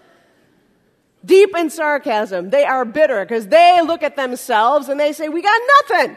Deep 1.24 1.56
in 1.56 1.68
sarcasm. 1.70 2.50
They 2.50 2.64
are 2.64 2.84
bitter 2.84 3.24
because 3.24 3.48
they 3.48 3.80
look 3.82 4.02
at 4.02 4.16
themselves 4.16 4.88
and 4.88 4.98
they 4.98 5.12
say, 5.12 5.28
We 5.28 5.42
got 5.42 5.60
nothing. 5.88 6.16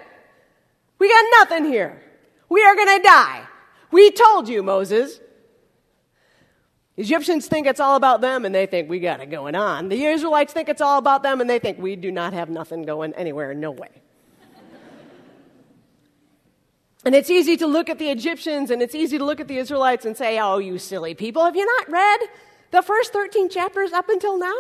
We 1.00 1.10
got 1.10 1.26
nothing 1.40 1.66
here. 1.66 2.02
We 2.48 2.64
are 2.64 2.76
going 2.76 2.98
to 2.98 3.04
die. 3.04 3.48
We 3.92 4.12
told 4.12 4.48
you, 4.48 4.62
Moses. 4.62 5.20
Egyptians 6.96 7.48
think 7.48 7.66
it's 7.66 7.80
all 7.80 7.96
about 7.96 8.22
them 8.22 8.46
and 8.46 8.54
they 8.54 8.68
think 8.68 8.88
we 8.88 9.00
got 9.00 9.20
it 9.20 9.32
going 9.32 9.56
on. 9.56 9.90
The 9.90 10.06
Israelites 10.06 10.54
think 10.54 10.70
it's 10.70 10.82
all 10.82 11.00
about 11.00 11.24
them 11.24 11.42
and 11.42 11.50
they 11.50 11.58
think 11.58 11.80
we 11.80 11.96
do 11.96 12.12
not 12.12 12.34
have 12.34 12.50
nothing 12.50 12.84
going 12.84 13.14
anywhere, 13.14 13.56
no 13.56 13.72
way. 13.72 14.03
And 17.06 17.14
it's 17.14 17.30
easy 17.30 17.58
to 17.58 17.68
look 17.68 17.90
at 17.90 18.00
the 18.00 18.10
Egyptians 18.10 18.72
and 18.72 18.82
it's 18.82 18.96
easy 18.96 19.18
to 19.18 19.26
look 19.26 19.40
at 19.40 19.48
the 19.48 19.58
Israelites 19.58 20.06
and 20.06 20.16
say, 20.16 20.40
oh, 20.40 20.58
you 20.58 20.78
silly 20.78 21.14
people, 21.14 21.44
have 21.44 21.56
you 21.56 21.66
not 21.66 21.90
read 21.90 22.20
the 22.72 22.82
first 22.82 23.12
13 23.12 23.50
chapters 23.50 23.92
up 23.92 24.08
until 24.10 24.38
now? 24.38 24.56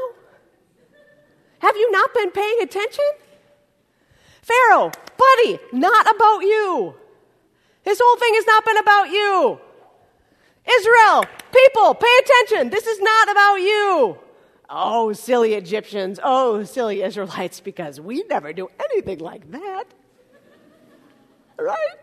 Have 1.59 1.77
you 1.77 1.89
not 1.91 2.13
been 2.13 2.31
paying 2.31 2.57
attention? 2.61 3.05
Pharaoh, 4.41 4.91
buddy, 5.17 5.59
not 5.71 6.13
about 6.13 6.39
you. 6.39 6.95
This 7.85 7.99
whole 8.03 8.17
thing 8.17 8.33
has 8.35 8.45
not 8.45 8.65
been 8.65 8.77
about 8.77 9.09
you. 9.09 9.59
Israel, 10.69 11.25
people, 11.53 11.93
pay 11.95 12.19
attention. 12.23 12.69
This 12.69 12.87
is 12.87 12.99
not 12.99 13.31
about 13.31 13.55
you. 13.55 14.17
Oh, 14.69 15.13
silly 15.13 15.53
Egyptians. 15.53 16.19
Oh, 16.21 16.63
silly 16.63 17.03
Israelites, 17.03 17.61
because 17.61 18.01
we 18.01 18.23
never 18.23 18.51
do 18.51 18.69
anything 18.79 19.19
like 19.19 19.49
that. 19.51 19.85
Right? 21.57 22.02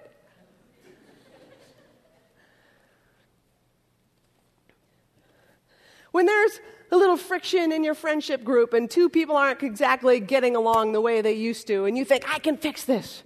When 6.20 6.26
there's 6.26 6.60
a 6.92 6.98
little 6.98 7.16
friction 7.16 7.72
in 7.72 7.82
your 7.82 7.94
friendship 7.94 8.44
group 8.44 8.74
and 8.74 8.90
two 8.90 9.08
people 9.08 9.38
aren't 9.38 9.62
exactly 9.62 10.20
getting 10.20 10.54
along 10.54 10.92
the 10.92 11.00
way 11.00 11.22
they 11.22 11.32
used 11.32 11.66
to, 11.68 11.86
and 11.86 11.96
you 11.96 12.04
think, 12.04 12.30
I 12.30 12.38
can 12.38 12.58
fix 12.58 12.84
this. 12.84 13.22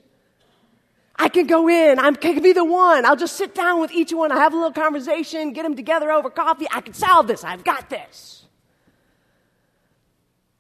I 1.17 1.29
can 1.29 1.49
go 1.49 1.69
in. 1.69 1.99
I 1.99 2.13
can 2.13 2.41
be 2.41 2.53
the 2.53 2.65
one. 2.65 3.05
I'll 3.05 3.17
just 3.17 3.35
sit 3.35 3.53
down 3.53 3.81
with 3.81 3.91
each 3.91 4.13
one. 4.13 4.31
I 4.31 4.37
have 4.37 4.53
a 4.53 4.57
little 4.57 4.71
conversation, 4.71 5.53
get 5.53 5.65
them 5.65 5.75
together 5.75 6.13
over 6.13 6.31
coffee. 6.31 6.69
I 6.73 6.83
can 6.83 6.95
solve 6.95 7.27
this. 7.27 7.43
I've 7.43 7.65
got 7.65 7.91
this. 7.91 8.47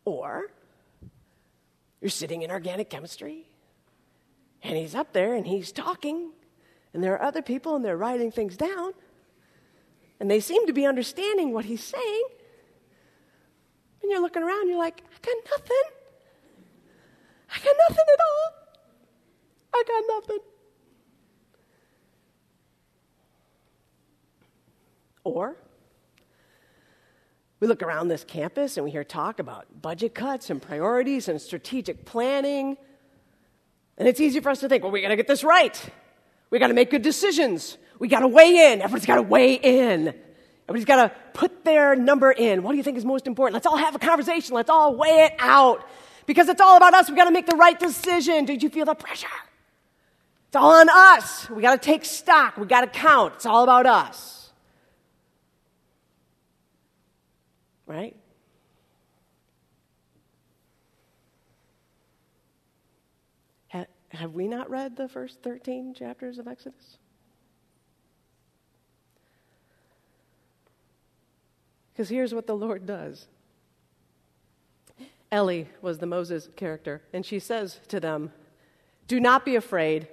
Or 0.05 0.50
you're 2.00 2.11
sitting 2.11 2.43
in 2.43 2.50
organic 2.50 2.91
chemistry, 2.91 3.47
and 4.61 4.76
he's 4.76 4.97
up 4.97 5.12
there 5.12 5.35
and 5.35 5.47
he's 5.47 5.71
talking, 5.71 6.33
and 6.93 7.05
there 7.05 7.12
are 7.12 7.23
other 7.23 7.43
people 7.43 7.76
and 7.76 7.85
they're 7.85 7.97
writing 7.97 8.33
things 8.33 8.57
down, 8.57 8.93
and 10.25 10.31
they 10.31 10.40
seem 10.40 10.66
to 10.66 10.73
be 10.73 10.87
understanding 10.87 11.52
what 11.52 11.66
he's 11.66 11.85
saying. 11.85 12.25
And 14.00 14.11
you're 14.11 14.23
looking 14.23 14.43
around, 14.43 14.71
you're 14.71 14.78
like, 14.78 15.02
I 15.04 15.19
got 15.21 15.37
nothing. 15.50 15.83
I 17.50 17.59
got 17.59 17.76
nothing 17.90 18.04
at 18.11 18.21
all. 18.21 18.50
I 19.75 19.83
got 19.87 20.02
nothing. 20.09 20.38
Or 25.25 25.57
we 27.61 27.66
look 27.66 27.83
around 27.83 28.09
this 28.09 28.25
campus 28.25 28.78
and 28.78 28.85
we 28.85 28.93
hear 28.93 29.04
talk 29.04 29.40
about 29.40 29.83
budget 29.83 30.14
cuts 30.14 30.49
and 30.49 30.62
priorities 30.62 31.28
and 31.28 31.38
strategic 31.38 32.07
planning. 32.07 32.78
And 33.99 34.09
it's 34.09 34.21
easy 34.21 34.40
for 34.40 34.49
us 34.49 34.61
to 34.61 34.71
think, 34.71 34.85
well, 34.85 34.93
we 34.93 35.02
got 35.02 35.09
to 35.09 35.16
get 35.16 35.26
this 35.26 35.45
right. 35.45 35.78
We 36.49 36.59
got 36.59 36.69
to 36.69 36.75
make 36.75 36.90
good 36.90 37.02
decisions. 37.02 37.76
We 37.99 38.09
got 38.09 38.21
to 38.21 38.29
weigh 38.29 38.73
in. 38.73 38.81
Everybody's 38.81 39.07
got 39.07 39.17
to 39.17 39.23
weigh 39.23 39.55
in. 39.55 40.15
Everybody's 40.69 40.85
got 40.85 41.09
to 41.09 41.13
put 41.33 41.65
their 41.65 41.95
number 41.95 42.33
in. 42.33 42.63
What 42.63 42.73
do 42.73 42.77
you 42.77 42.83
think 42.83 42.97
is 42.97 43.05
most 43.05 43.27
important? 43.27 43.55
Let's 43.55 43.67
all 43.67 43.77
have 43.77 43.95
a 43.95 43.99
conversation. 43.99 44.55
Let's 44.55 44.71
all 44.71 44.97
weigh 44.97 45.25
it 45.25 45.35
out. 45.39 45.87
Because 46.27 46.49
it's 46.49 46.61
all 46.61 46.77
about 46.77 46.95
us. 46.95 47.11
We 47.11 47.17
got 47.17 47.25
to 47.25 47.31
make 47.31 47.47
the 47.47 47.57
right 47.57 47.79
decision. 47.79 48.47
Did 48.47 48.63
you 48.63 48.71
feel 48.71 48.87
the 48.87 48.95
pressure? 48.95 49.27
It's 50.49 50.57
all 50.57 50.71
on 50.71 50.89
us. 50.89 51.51
We 51.51 51.63
got 51.63 51.81
to 51.81 51.85
take 51.85 52.05
stock. 52.05 52.57
We 52.57 52.67
got 52.67 52.81
to 52.81 52.87
count. 52.87 53.35
It's 53.35 53.47
all 53.47 53.63
about 53.63 53.87
us. 53.87 54.53
Right? 57.87 58.17
Have 64.15 64.33
we 64.33 64.47
not 64.47 64.71
read 64.71 64.97
the 64.97 65.09
first 65.09 65.43
13 65.43 65.93
chapters 65.93 66.39
of 66.39 66.47
Exodus? 66.47 66.99
Because 71.95 72.09
here's 72.09 72.35
what 72.35 72.49
the 72.49 72.57
Lord 72.57 72.87
does. 72.87 73.29
Ellie 75.31 75.69
was 75.81 75.99
the 75.99 76.07
Moses 76.07 76.49
character, 76.57 77.03
and 77.13 77.25
she 77.25 77.39
says 77.39 77.81
to 77.89 78.01
them, 78.01 78.33
Do 79.07 79.21
not 79.21 79.45
be 79.45 79.55
afraid, 79.55 80.09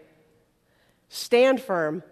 stand 1.09 1.59
firm, 1.59 2.03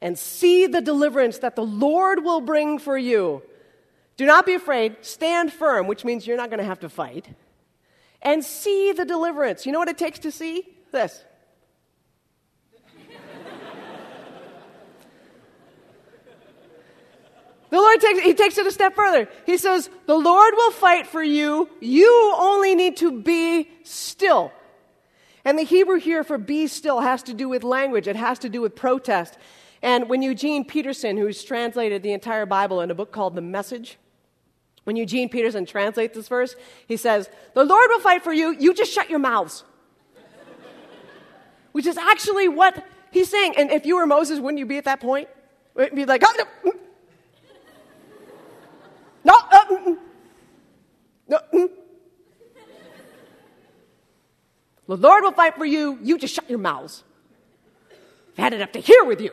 and 0.00 0.18
see 0.18 0.66
the 0.66 0.80
deliverance 0.80 1.38
that 1.38 1.54
the 1.54 1.64
Lord 1.64 2.24
will 2.24 2.40
bring 2.40 2.78
for 2.78 2.96
you. 2.96 3.42
Do 4.16 4.26
not 4.26 4.46
be 4.46 4.54
afraid, 4.54 4.96
stand 5.02 5.52
firm, 5.52 5.86
which 5.86 6.04
means 6.04 6.26
you're 6.26 6.36
not 6.36 6.50
going 6.50 6.58
to 6.58 6.64
have 6.64 6.80
to 6.80 6.88
fight, 6.88 7.26
and 8.22 8.44
see 8.44 8.92
the 8.92 9.04
deliverance. 9.04 9.66
You 9.66 9.72
know 9.72 9.78
what 9.78 9.88
it 9.88 9.98
takes 9.98 10.18
to 10.20 10.32
see? 10.32 10.66
This. 10.92 11.24
The 17.70 17.76
Lord 17.76 18.00
takes, 18.00 18.20
he 18.20 18.34
takes 18.34 18.56
it 18.56 18.66
a 18.66 18.72
step 18.72 18.94
further. 18.94 19.28
He 19.44 19.58
says, 19.58 19.90
The 20.06 20.16
Lord 20.16 20.54
will 20.56 20.70
fight 20.70 21.06
for 21.06 21.22
you. 21.22 21.68
You 21.80 22.34
only 22.38 22.74
need 22.74 22.96
to 22.98 23.20
be 23.20 23.68
still. 23.82 24.52
And 25.44 25.58
the 25.58 25.64
Hebrew 25.64 25.98
here 25.98 26.24
for 26.24 26.38
be 26.38 26.66
still 26.66 27.00
has 27.00 27.22
to 27.24 27.34
do 27.34 27.48
with 27.48 27.64
language, 27.64 28.08
it 28.08 28.16
has 28.16 28.38
to 28.40 28.48
do 28.48 28.60
with 28.60 28.74
protest. 28.74 29.38
And 29.80 30.08
when 30.08 30.22
Eugene 30.22 30.64
Peterson, 30.64 31.16
who's 31.16 31.44
translated 31.44 32.02
the 32.02 32.12
entire 32.12 32.46
Bible 32.46 32.80
in 32.80 32.90
a 32.90 32.94
book 32.94 33.12
called 33.12 33.36
The 33.36 33.40
Message, 33.40 33.96
when 34.84 34.96
Eugene 34.96 35.28
Peterson 35.28 35.66
translates 35.66 36.16
this 36.16 36.28
verse, 36.28 36.56
he 36.86 36.96
says, 36.96 37.28
The 37.54 37.64
Lord 37.64 37.88
will 37.90 38.00
fight 38.00 38.24
for 38.24 38.32
you, 38.32 38.56
you 38.58 38.74
just 38.74 38.92
shut 38.92 39.10
your 39.10 39.18
mouths. 39.18 39.62
Which 41.72 41.86
is 41.86 41.98
actually 41.98 42.48
what 42.48 42.84
he's 43.10 43.28
saying. 43.30 43.54
And 43.56 43.70
if 43.70 43.86
you 43.86 43.96
were 43.96 44.06
Moses, 44.06 44.40
wouldn't 44.40 44.58
you 44.58 44.66
be 44.66 44.78
at 44.78 44.84
that 44.86 45.00
point? 45.00 45.28
Be 45.94 46.06
like, 46.06 46.22
oh, 46.26 46.46
no. 46.64 46.72
No, 49.28 49.34
uh, 49.34 49.64
mm, 49.66 49.84
mm. 49.84 49.96
no. 51.28 51.40
Mm. 51.52 51.68
The 54.86 54.96
Lord 54.96 55.22
will 55.22 55.32
fight 55.32 55.56
for 55.56 55.66
you. 55.66 55.98
You 56.02 56.16
just 56.16 56.34
shut 56.34 56.48
your 56.48 56.58
mouths. 56.58 57.04
I've 58.32 58.38
had 58.38 58.54
it 58.54 58.62
up 58.62 58.72
to 58.72 58.80
here 58.80 59.04
with 59.04 59.20
you. 59.20 59.32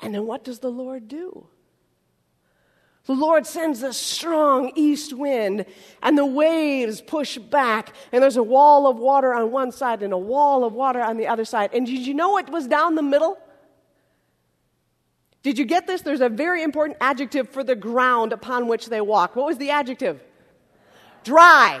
And 0.00 0.14
then 0.14 0.26
what 0.26 0.44
does 0.44 0.60
the 0.60 0.70
Lord 0.70 1.08
do? 1.08 1.46
The 3.04 3.12
Lord 3.12 3.46
sends 3.46 3.82
a 3.82 3.92
strong 3.92 4.72
east 4.74 5.12
wind, 5.12 5.66
and 6.02 6.16
the 6.16 6.26
waves 6.26 7.00
push 7.02 7.36
back, 7.38 7.94
and 8.12 8.22
there's 8.22 8.36
a 8.36 8.42
wall 8.42 8.88
of 8.88 8.96
water 8.96 9.32
on 9.34 9.52
one 9.52 9.72
side 9.72 10.02
and 10.02 10.12
a 10.12 10.18
wall 10.18 10.64
of 10.64 10.72
water 10.72 11.02
on 11.02 11.18
the 11.18 11.26
other 11.26 11.44
side. 11.44 11.70
And 11.74 11.86
did 11.86 12.06
you 12.06 12.14
know 12.14 12.30
what 12.30 12.50
was 12.50 12.66
down 12.66 12.94
the 12.94 13.02
middle? 13.02 13.38
Did 15.46 15.60
you 15.60 15.64
get 15.64 15.86
this? 15.86 16.02
There's 16.02 16.22
a 16.22 16.28
very 16.28 16.64
important 16.64 16.98
adjective 17.00 17.48
for 17.50 17.62
the 17.62 17.76
ground 17.76 18.32
upon 18.32 18.66
which 18.66 18.86
they 18.86 19.00
walk. 19.00 19.36
What 19.36 19.46
was 19.46 19.58
the 19.58 19.70
adjective? 19.70 20.20
Dry. 21.22 21.80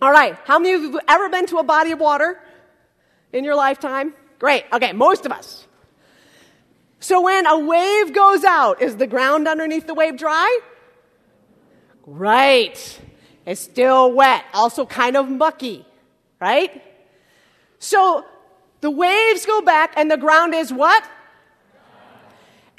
All 0.00 0.12
right. 0.12 0.36
How 0.44 0.60
many 0.60 0.74
of 0.74 0.82
you 0.82 0.92
have 0.92 1.00
ever 1.08 1.28
been 1.28 1.46
to 1.46 1.56
a 1.56 1.64
body 1.64 1.90
of 1.90 1.98
water 1.98 2.40
in 3.32 3.42
your 3.42 3.56
lifetime? 3.56 4.14
Great. 4.38 4.66
Okay, 4.72 4.92
most 4.92 5.26
of 5.26 5.32
us. 5.32 5.66
So 7.00 7.22
when 7.22 7.44
a 7.44 7.58
wave 7.58 8.14
goes 8.14 8.44
out, 8.44 8.80
is 8.80 8.94
the 8.98 9.08
ground 9.08 9.48
underneath 9.48 9.88
the 9.88 9.94
wave 9.94 10.16
dry? 10.16 10.60
Right. 12.06 13.00
It's 13.46 13.60
still 13.60 14.12
wet, 14.12 14.44
also 14.54 14.86
kind 14.86 15.16
of 15.16 15.28
mucky, 15.28 15.84
right? 16.40 16.80
So 17.80 18.24
the 18.80 18.92
waves 18.92 19.44
go 19.44 19.60
back 19.60 19.94
and 19.96 20.08
the 20.08 20.16
ground 20.16 20.54
is 20.54 20.72
what? 20.72 21.04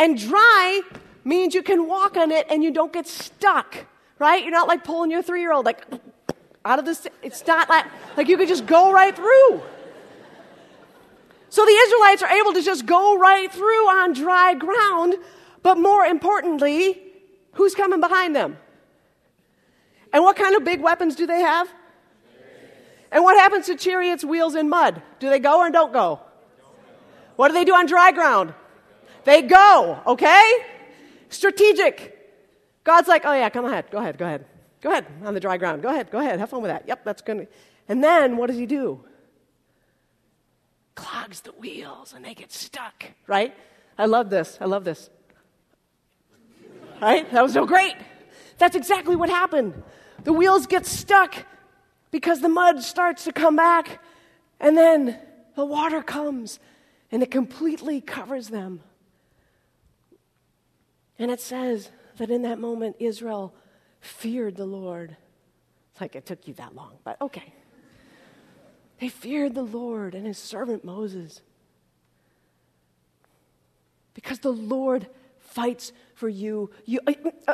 And 0.02 0.18
dry 0.18 0.82
means 1.24 1.54
you 1.54 1.62
can 1.62 1.88
walk 1.88 2.18
on 2.18 2.32
it 2.32 2.48
and 2.50 2.64
you 2.64 2.72
don't 2.72 2.92
get 2.92 3.06
stuck, 3.06 3.86
right? 4.18 4.42
You're 4.42 4.52
not 4.52 4.68
like 4.68 4.84
pulling 4.84 5.12
your 5.12 5.22
three 5.22 5.42
year 5.42 5.54
old 5.54 5.64
like 5.64 5.86
out 6.66 6.80
of 6.80 6.86
this. 6.86 7.06
It's 7.22 7.46
not 7.46 7.70
like, 7.70 7.86
like 8.18 8.28
you 8.28 8.36
could 8.36 8.48
just 8.48 8.66
go 8.66 8.92
right 8.92 9.16
through. 9.16 9.62
So 11.50 11.64
the 11.64 11.72
Israelites 11.72 12.24
are 12.24 12.32
able 12.32 12.54
to 12.54 12.64
just 12.64 12.88
go 12.88 13.20
right 13.20 13.54
through 13.54 13.90
on 13.90 14.14
dry 14.14 14.56
ground, 14.56 15.18
but 15.62 15.78
more 15.78 16.04
importantly, 16.04 17.00
who's 17.54 17.76
coming 17.76 18.00
behind 18.00 18.36
them? 18.36 18.58
And 20.12 20.24
what 20.24 20.36
kind 20.36 20.56
of 20.56 20.64
big 20.64 20.82
weapons 20.82 21.16
do 21.16 21.28
they 21.28 21.42
have? 21.42 21.72
And 23.12 23.24
what 23.24 23.38
happens 23.38 23.68
to 23.68 23.76
chariots' 23.76 24.26
wheels 24.26 24.56
in 24.56 24.68
mud? 24.68 25.04
Do 25.20 25.30
they 25.30 25.38
go 25.38 25.60
or 25.60 25.70
don't 25.70 25.94
go? 25.94 26.22
What 27.36 27.50
do 27.50 27.54
they 27.54 27.66
do 27.66 27.76
on 27.76 27.86
dry 27.86 28.12
ground? 28.12 28.56
They 29.24 29.42
go, 29.42 30.02
okay? 30.08 30.54
Strategic. 31.30 32.18
God's 32.84 33.08
like, 33.08 33.24
oh 33.26 33.34
yeah, 33.34 33.50
come 33.50 33.66
on 33.66 33.72
ahead, 33.72 33.86
go 33.92 34.00
ahead, 34.00 34.18
go 34.18 34.26
ahead. 34.26 34.46
Go 34.82 34.90
ahead 34.92 35.06
on 35.24 35.36
the 35.36 35.40
dry 35.40 35.58
ground. 35.58 35.84
Go 35.84 35.90
ahead, 35.90 36.10
go 36.10 36.20
ahead, 36.20 36.40
have 36.40 36.50
fun 36.50 36.62
with 36.62 36.72
that. 36.72 36.88
Yep, 36.88 37.06
that's 37.06 37.22
good. 37.22 37.48
And 37.88 38.04
then 38.04 38.38
what 38.38 38.48
does 38.48 38.58
he 38.58 38.66
do? 38.66 39.04
Clogs 40.96 41.42
the 41.42 41.52
wheels 41.52 42.14
and 42.16 42.26
they 42.26 42.34
get 42.34 42.52
stuck, 42.52 43.06
right? 43.28 43.56
I 43.98 44.06
love 44.06 44.30
this. 44.30 44.58
I 44.60 44.66
love 44.66 44.84
this. 44.84 45.10
Right? 47.02 47.30
That 47.32 47.44
was 47.44 47.54
so 47.54 47.66
great. 47.66 47.96
That's 48.58 48.76
exactly 48.76 49.16
what 49.16 49.30
happened. 49.30 49.82
The 50.24 50.34
wheels 50.34 50.68
get 50.68 50.86
stuck 50.86 51.36
because 52.12 52.42
the 52.42 52.50
mud 52.50 52.84
starts 52.84 53.24
to 53.24 53.32
come 53.32 53.56
back, 53.56 54.00
and 54.60 54.78
then 54.78 55.18
the 55.56 55.66
water 55.66 56.04
comes 56.04 56.60
and 57.12 57.24
it 57.24 57.32
completely 57.32 58.02
covers 58.02 58.50
them. 58.50 58.82
And 61.22 61.30
it 61.30 61.40
says 61.40 61.92
that 62.18 62.32
in 62.32 62.42
that 62.42 62.58
moment, 62.58 62.96
Israel 62.98 63.54
feared 64.00 64.56
the 64.56 64.66
Lord. 64.66 65.16
It's 65.92 66.02
like 66.02 66.16
it 66.16 66.26
took 66.26 66.48
you 66.48 66.56
that 66.56 66.74
long, 66.74 66.98
but 67.04 67.22
okay. 67.22 67.54
They 69.00 69.08
feared 69.08 69.54
the 69.54 69.62
Lord 69.62 70.16
and 70.16 70.26
his 70.26 70.40
servant 70.40 70.84
Moses. 70.84 71.44
Because 74.16 74.40
the 74.40 74.52
Lord 74.52 75.10
fights 75.38 75.94
for 76.16 76.28
you. 76.28 76.72
You, 76.86 77.00
uh, 77.06 77.14
uh, 77.48 77.54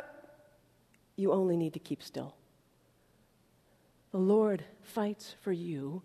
you 1.18 1.34
only 1.34 1.58
need 1.58 1.74
to 1.74 1.80
keep 1.80 2.02
still. 2.02 2.36
The 4.14 4.18
Lord 4.18 4.64
fights 4.82 5.36
for 5.42 5.52
you. 5.52 6.04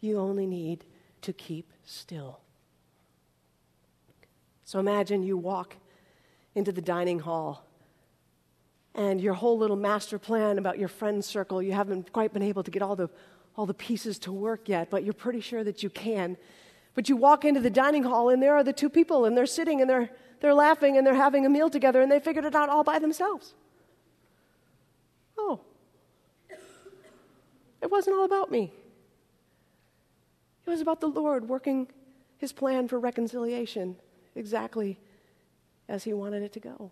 You 0.00 0.18
only 0.18 0.46
need 0.46 0.84
to 1.22 1.32
keep 1.32 1.72
still. 1.84 2.40
So 4.64 4.80
imagine 4.80 5.22
you 5.22 5.36
walk 5.36 5.76
into 6.54 6.72
the 6.72 6.82
dining 6.82 7.20
hall 7.20 7.64
and 8.94 9.20
your 9.20 9.34
whole 9.34 9.56
little 9.56 9.76
master 9.76 10.18
plan 10.18 10.58
about 10.58 10.78
your 10.78 10.88
friend 10.88 11.24
circle, 11.24 11.62
you 11.62 11.72
haven't 11.72 12.12
quite 12.12 12.32
been 12.32 12.42
able 12.42 12.62
to 12.62 12.70
get 12.70 12.82
all 12.82 12.96
the, 12.96 13.08
all 13.56 13.66
the 13.66 13.74
pieces 13.74 14.18
to 14.20 14.32
work 14.32 14.68
yet, 14.68 14.90
but 14.90 15.04
you're 15.04 15.14
pretty 15.14 15.40
sure 15.40 15.62
that 15.62 15.82
you 15.82 15.90
can. 15.90 16.36
But 16.94 17.08
you 17.08 17.16
walk 17.16 17.44
into 17.44 17.60
the 17.60 17.70
dining 17.70 18.02
hall 18.02 18.30
and 18.30 18.42
there 18.42 18.54
are 18.56 18.64
the 18.64 18.72
two 18.72 18.88
people 18.88 19.24
and 19.24 19.36
they're 19.36 19.46
sitting 19.46 19.80
and 19.80 19.88
they're, 19.88 20.10
they're 20.40 20.54
laughing 20.54 20.96
and 20.96 21.06
they're 21.06 21.14
having 21.14 21.46
a 21.46 21.48
meal 21.48 21.70
together 21.70 22.02
and 22.02 22.10
they 22.10 22.18
figured 22.18 22.44
it 22.44 22.54
out 22.54 22.68
all 22.68 22.82
by 22.82 22.98
themselves. 22.98 23.54
Oh, 25.38 25.60
it 27.80 27.90
wasn't 27.90 28.16
all 28.16 28.24
about 28.24 28.50
me. 28.50 28.72
It 30.66 30.70
was 30.70 30.80
about 30.80 31.00
the 31.00 31.08
Lord 31.08 31.48
working 31.48 31.88
his 32.38 32.52
plan 32.52 32.88
for 32.88 32.98
reconciliation 32.98 33.96
exactly 34.34 34.98
as 35.90 36.04
he 36.04 36.12
wanted 36.12 36.42
it 36.42 36.52
to 36.54 36.60
go. 36.60 36.90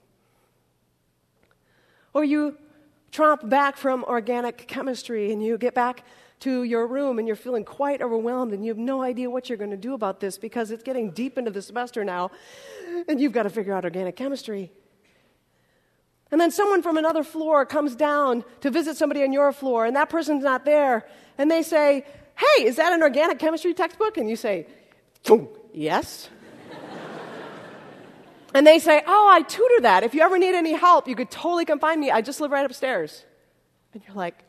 Or 2.12 2.24
you 2.24 2.56
tromp 3.12 3.48
back 3.48 3.76
from 3.76 4.04
organic 4.04 4.66
chemistry 4.68 5.32
and 5.32 5.42
you 5.42 5.56
get 5.56 5.74
back 5.74 6.04
to 6.40 6.62
your 6.62 6.86
room 6.86 7.18
and 7.18 7.26
you're 7.26 7.36
feeling 7.36 7.64
quite 7.64 8.02
overwhelmed 8.02 8.52
and 8.52 8.64
you 8.64 8.70
have 8.70 8.78
no 8.78 9.02
idea 9.02 9.30
what 9.30 9.48
you're 9.48 9.58
going 9.58 9.70
to 9.70 9.76
do 9.76 9.94
about 9.94 10.20
this 10.20 10.38
because 10.38 10.70
it's 10.70 10.82
getting 10.82 11.10
deep 11.10 11.38
into 11.38 11.50
the 11.50 11.62
semester 11.62 12.04
now 12.04 12.30
and 13.08 13.20
you've 13.20 13.32
got 13.32 13.44
to 13.44 13.50
figure 13.50 13.72
out 13.72 13.84
organic 13.84 14.16
chemistry. 14.16 14.70
And 16.30 16.40
then 16.40 16.50
someone 16.50 16.82
from 16.82 16.98
another 16.98 17.24
floor 17.24 17.64
comes 17.64 17.96
down 17.96 18.44
to 18.60 18.70
visit 18.70 18.96
somebody 18.96 19.22
on 19.22 19.32
your 19.32 19.50
floor, 19.50 19.86
and 19.86 19.96
that 19.96 20.10
person's 20.10 20.44
not 20.44 20.66
there. 20.66 21.08
And 21.38 21.50
they 21.50 21.62
say, 21.62 22.04
Hey, 22.36 22.64
is 22.64 22.76
that 22.76 22.92
an 22.92 23.02
organic 23.02 23.38
chemistry 23.38 23.72
textbook? 23.72 24.18
And 24.18 24.28
you 24.28 24.36
say, 24.36 24.66
Yes. 25.72 26.28
And 28.58 28.66
they 28.66 28.80
say, 28.80 29.02
Oh, 29.06 29.28
I 29.30 29.42
tutor 29.42 29.82
that. 29.82 30.02
If 30.02 30.14
you 30.14 30.20
ever 30.20 30.36
need 30.36 30.52
any 30.52 30.72
help, 30.72 31.06
you 31.06 31.14
could 31.14 31.30
totally 31.30 31.64
come 31.64 31.78
find 31.78 32.00
me. 32.00 32.10
I 32.10 32.20
just 32.20 32.40
live 32.40 32.50
right 32.50 32.66
upstairs. 32.66 33.24
And 33.94 34.02
you're 34.04 34.16
like, 34.16 34.42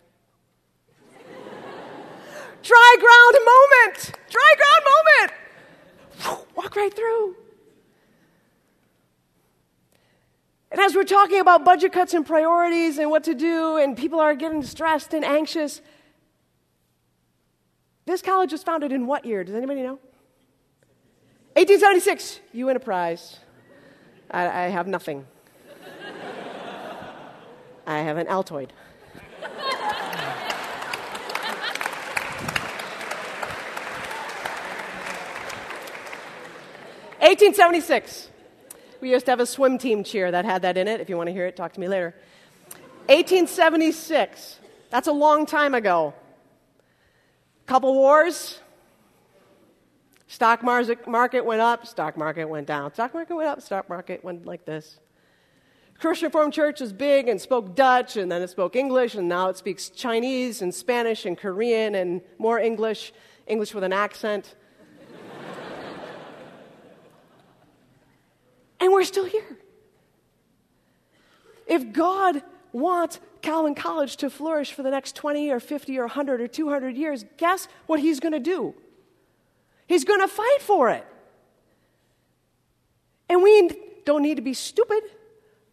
Dry 2.63 2.95
ground 2.99 3.37
moment! 3.45 4.19
Dry 4.31 4.53
ground 4.57 4.83
moment! 4.95 6.47
Walk 6.55 6.75
right 6.75 6.91
through. 6.91 7.35
And 10.71 10.81
as 10.81 10.95
we're 10.95 11.03
talking 11.03 11.39
about 11.39 11.63
budget 11.63 11.93
cuts 11.93 12.15
and 12.15 12.25
priorities 12.25 12.97
and 12.97 13.11
what 13.11 13.25
to 13.25 13.35
do, 13.35 13.77
and 13.77 13.95
people 13.95 14.19
are 14.19 14.33
getting 14.33 14.63
stressed 14.63 15.13
and 15.13 15.23
anxious, 15.23 15.81
this 18.07 18.23
college 18.23 18.53
was 18.53 18.63
founded 18.63 18.91
in 18.91 19.05
what 19.05 19.23
year? 19.23 19.43
Does 19.43 19.53
anybody 19.53 19.83
know? 19.83 19.99
1876. 21.53 22.39
You 22.53 22.65
win 22.65 22.75
a 22.75 22.79
prize. 22.79 23.37
I, 24.31 24.65
I 24.65 24.67
have 24.67 24.87
nothing. 24.87 25.25
I 27.87 27.99
have 27.99 28.17
an 28.17 28.27
Altoid. 28.27 28.69
Eighteen 37.21 37.53
seventy 37.53 37.81
six. 37.81 38.29
We 39.01 39.11
used 39.11 39.25
to 39.25 39.31
have 39.31 39.39
a 39.39 39.45
swim 39.45 39.77
team 39.77 40.03
cheer 40.03 40.31
that 40.31 40.45
had 40.45 40.61
that 40.63 40.77
in 40.77 40.87
it. 40.87 40.99
If 40.99 41.09
you 41.09 41.17
want 41.17 41.27
to 41.27 41.33
hear 41.33 41.47
it, 41.47 41.55
talk 41.55 41.73
to 41.73 41.79
me 41.79 41.87
later. 41.87 42.13
1876. 43.07 44.59
That's 44.89 45.07
a 45.07 45.11
long 45.11 45.45
time 45.45 45.73
ago. 45.73 46.13
Couple 47.65 47.93
wars. 47.93 48.59
Stock 50.29 50.61
market 50.63 51.43
went 51.43 51.59
up, 51.59 51.87
stock 51.87 52.15
market 52.15 52.47
went 52.47 52.67
down. 52.67 52.93
Stock 52.93 53.15
market 53.15 53.35
went 53.35 53.49
up, 53.49 53.61
stock 53.63 53.89
market 53.89 54.23
went 54.23 54.45
like 54.45 54.63
this. 54.63 54.99
Christian 55.97 56.27
Reformed 56.27 56.53
Church 56.53 56.79
was 56.81 56.93
big 56.93 57.27
and 57.27 57.41
spoke 57.41 57.75
Dutch, 57.75 58.15
and 58.15 58.31
then 58.31 58.43
it 58.43 58.49
spoke 58.51 58.75
English, 58.75 59.15
and 59.15 59.27
now 59.27 59.49
it 59.49 59.57
speaks 59.57 59.89
Chinese 59.89 60.61
and 60.61 60.73
Spanish 60.73 61.25
and 61.25 61.35
Korean 61.35 61.95
and 61.95 62.21
more 62.37 62.59
English, 62.59 63.11
English 63.47 63.73
with 63.73 63.83
an 63.83 63.91
accent. 63.91 64.55
And 68.81 68.93
we're 68.93 69.03
still 69.03 69.25
here. 69.25 69.57
If 71.67 71.91
God 71.91 72.43
wants 72.71 73.19
Calvin 73.41 73.75
College 73.75 74.15
to 74.17 74.29
flourish 74.29 74.71
for 74.71 74.83
the 74.83 74.89
next 74.89 75.17
20 75.17 75.49
or 75.49 75.59
50 75.59 75.97
or 75.97 76.03
100 76.03 76.39
or 76.39 76.47
200 76.47 76.95
years, 76.95 77.25
guess 77.35 77.67
what 77.87 77.99
he's 77.99 78.21
going 78.21 78.31
to 78.31 78.39
do? 78.39 78.73
He's 79.89 80.05
going 80.05 80.19
to 80.19 80.27
fight 80.27 80.61
for 80.61 80.91
it. 80.91 81.03
And 83.27 83.41
we 83.41 83.71
don't 84.05 84.21
need 84.21 84.35
to 84.35 84.43
be 84.43 84.53
stupid, 84.53 85.01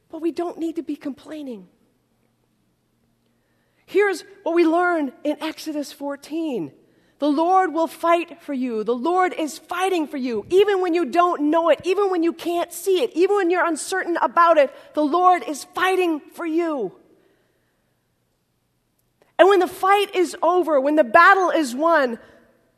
but 0.09 0.23
we 0.23 0.33
don't 0.33 0.57
need 0.57 0.77
to 0.77 0.83
be 0.83 0.97
complaining. 0.97 1.69
Here's 3.85 4.25
what 4.43 4.55
we 4.55 4.65
learn 4.67 5.13
in 5.23 5.37
Exodus 5.43 5.93
14 5.93 6.73
the 7.19 7.29
Lord 7.29 7.73
will 7.73 7.87
fight 7.87 8.43
for 8.43 8.53
you. 8.53 8.85
The 8.85 8.95
Lord 8.95 9.35
is 9.35 9.59
fighting 9.59 10.07
for 10.07 10.19
you. 10.19 10.47
Even 10.51 10.81
when 10.81 10.93
you 10.93 11.07
don't 11.07 11.51
know 11.51 11.69
it, 11.71 11.81
even 11.85 12.11
when 12.11 12.23
you 12.23 12.33
can't 12.33 12.73
see 12.73 13.03
it, 13.03 13.11
even 13.15 13.37
when 13.37 13.51
you're 13.51 13.65
uncertain 13.65 14.19
about 14.21 14.59
it, 14.59 14.75
the 14.95 15.05
Lord 15.05 15.43
is 15.47 15.65
fighting 15.65 16.21
for 16.21 16.45
you. 16.45 16.93
And 19.39 19.49
when 19.49 19.61
the 19.61 19.69
fight 19.69 20.15
is 20.15 20.37
over, 20.43 20.79
when 20.81 20.97
the 20.97 21.05
battle 21.05 21.51
is 21.51 21.75
won, 21.75 22.19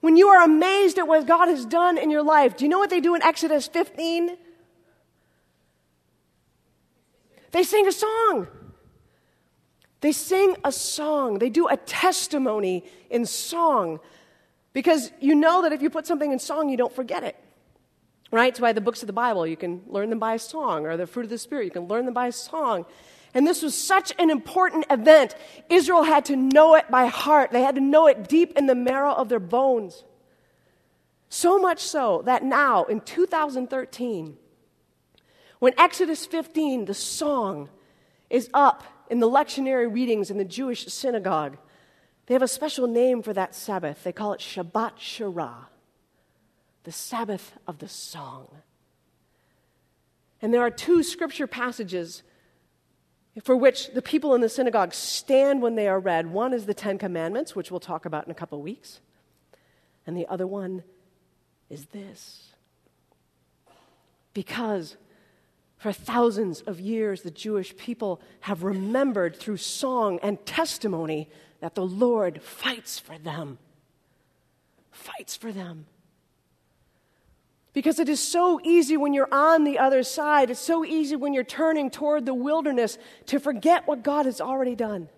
when 0.01 0.17
you 0.17 0.29
are 0.29 0.43
amazed 0.43 0.99
at 0.99 1.09
what 1.09 1.27
God 1.27 1.49
has 1.49 1.65
done 1.65 1.99
in 1.99 2.11
your 2.11 2.23
life, 2.23 2.57
do 2.57 2.65
you 2.65 2.69
know 2.69 2.79
what 2.79 2.91
they 2.91 3.01
do 3.01 3.15
in 3.15 3.23
Exodus 3.23 3.67
15? 3.67 4.37
They 7.51 7.63
sing 7.63 7.87
a 7.87 7.93
song. 7.93 8.47
They 10.01 10.13
sing 10.13 10.57
a 10.65 10.71
song. 10.71 11.39
They 11.39 11.51
do 11.51 11.67
a 11.67 11.77
testimony 11.77 12.85
in 13.11 13.27
song 13.27 13.99
because 14.73 15.11
you 15.19 15.35
know 15.35 15.63
that 15.63 15.73
if 15.73 15.83
you 15.83 15.91
put 15.91 16.07
something 16.07 16.31
in 16.31 16.39
song, 16.39 16.69
you 16.69 16.77
don't 16.77 16.95
forget 16.95 17.25
it. 17.25 17.37
Right? 18.31 18.49
It's 18.49 18.61
why 18.61 18.73
the 18.73 18.81
books 18.81 19.03
of 19.03 19.07
the 19.07 19.13
Bible, 19.15 19.47
you 19.47 19.57
can 19.57 19.83
learn 19.87 20.11
them 20.11 20.19
by 20.19 20.37
song, 20.37 20.85
or 20.87 20.97
the 20.97 21.07
fruit 21.07 21.25
of 21.25 21.31
the 21.31 21.39
Spirit, 21.39 21.65
you 21.65 21.71
can 21.71 21.89
learn 21.89 22.05
them 22.05 22.15
by 22.15 22.31
song. 22.31 22.85
And 23.35 23.47
this 23.47 23.62
was 23.62 23.75
such 23.75 24.12
an 24.19 24.31
important 24.31 24.87
event. 24.91 25.35
Israel 25.69 26.03
had 26.03 26.25
to 26.27 26.37
know 26.37 26.75
it 26.75 26.91
by 26.91 27.07
heart, 27.07 27.51
they 27.51 27.62
had 27.62 27.75
to 27.75 27.81
know 27.81 28.07
it 28.07 28.29
deep 28.29 28.57
in 28.57 28.67
the 28.67 28.75
marrow 28.75 29.12
of 29.12 29.29
their 29.29 29.41
bones. 29.41 30.05
So 31.29 31.59
much 31.59 31.81
so 31.81 32.23
that 32.25 32.43
now, 32.43 32.85
in 32.85 33.01
2013, 33.01 34.37
when 35.59 35.75
Exodus 35.79 36.25
15, 36.25 36.87
the 36.87 36.95
song, 36.95 37.69
is 38.31 38.49
up 38.55 38.85
in 39.11 39.21
the 39.21 39.29
lectionary 39.29 39.93
readings 39.93 40.31
in 40.31 40.38
the 40.38 40.45
Jewish 40.45 40.87
synagogue, 40.87 41.59
they 42.27 42.35
have 42.35 42.43
a 42.43 42.49
special 42.49 42.87
name 42.87 43.23
for 43.23 43.33
that 43.33 43.55
Sabbath. 43.55 44.05
They 44.05 44.12
call 44.12 44.33
it 44.35 44.41
Shabbat 44.41 44.97
Shirah, 44.99 45.67
the 46.85 46.93
Sabbath 46.93 47.53
of 47.67 47.79
the 47.79 47.88
song. 47.88 48.49
And 50.41 50.53
there 50.53 50.61
are 50.61 50.71
two 50.71 51.03
scripture 51.03 51.47
passages 51.47 52.23
for 53.42 53.57
which 53.57 53.92
the 53.92 54.03
people 54.03 54.35
in 54.35 54.40
the 54.40 54.48
synagogue 54.48 54.94
stand 54.94 55.62
when 55.62 55.74
they 55.74 55.88
are 55.88 56.01
read. 56.01 56.27
One 56.29 56.53
is 56.53 56.66
the 56.66 56.74
Ten 56.74 56.98
Commandments, 56.98 57.55
which 57.55 57.70
we'll 57.70 57.81
talk 57.81 58.05
about 58.05 58.24
in 58.24 58.31
a 58.31 58.35
couple 58.35 58.61
weeks, 58.61 59.01
and 60.07 60.16
the 60.16 60.27
other 60.27 60.46
one 60.46 60.83
is 61.68 61.87
this. 61.87 62.53
Because 64.35 64.96
for 65.77 65.92
thousands 65.92 66.61
of 66.62 66.81
years, 66.81 67.22
the 67.22 67.31
Jewish 67.31 67.77
people 67.77 68.20
have 68.40 68.64
remembered 68.64 69.37
through 69.37 69.59
song 69.59 70.18
and 70.22 70.44
testimony 70.44 71.29
that 71.61 71.74
the 71.74 71.87
Lord 71.87 72.42
fights 72.42 72.98
for 72.98 73.18
them. 73.18 73.59
Fights 74.90 75.37
for 75.37 75.53
them. 75.53 75.87
Because 77.74 77.98
it 77.98 78.09
is 78.09 78.20
so 78.20 78.61
easy 78.64 78.96
when 78.96 79.12
you're 79.12 79.33
on 79.33 79.64
the 79.64 79.78
other 79.78 80.02
side, 80.02 80.50
it's 80.50 80.59
so 80.61 80.85
easy 80.85 81.16
when 81.16 81.35
you're 81.35 81.44
turning 81.44 81.90
toward 81.90 82.26
the 82.26 82.35
wilderness 82.35 82.98
to 83.26 83.38
forget 83.38 83.87
what 83.87 84.02
God 84.02 84.26
has 84.26 84.40
already 84.40 84.74
done. 84.74 85.09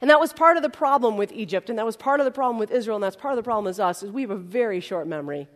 And 0.00 0.10
that 0.10 0.18
was 0.18 0.32
part 0.32 0.56
of 0.56 0.64
the 0.64 0.68
problem 0.68 1.16
with 1.16 1.32
Egypt, 1.32 1.70
and 1.70 1.78
that 1.78 1.86
was 1.86 1.96
part 1.96 2.18
of 2.18 2.24
the 2.24 2.32
problem 2.32 2.58
with 2.58 2.72
Israel, 2.72 2.96
and 2.96 3.04
that's 3.04 3.14
part 3.14 3.32
of 3.32 3.36
the 3.36 3.44
problem 3.44 3.64
with 3.66 3.78
us, 3.78 4.02
is 4.02 4.10
we 4.10 4.22
have 4.22 4.30
a 4.30 4.36
very 4.36 4.80
short 4.80 5.06
memory. 5.06 5.48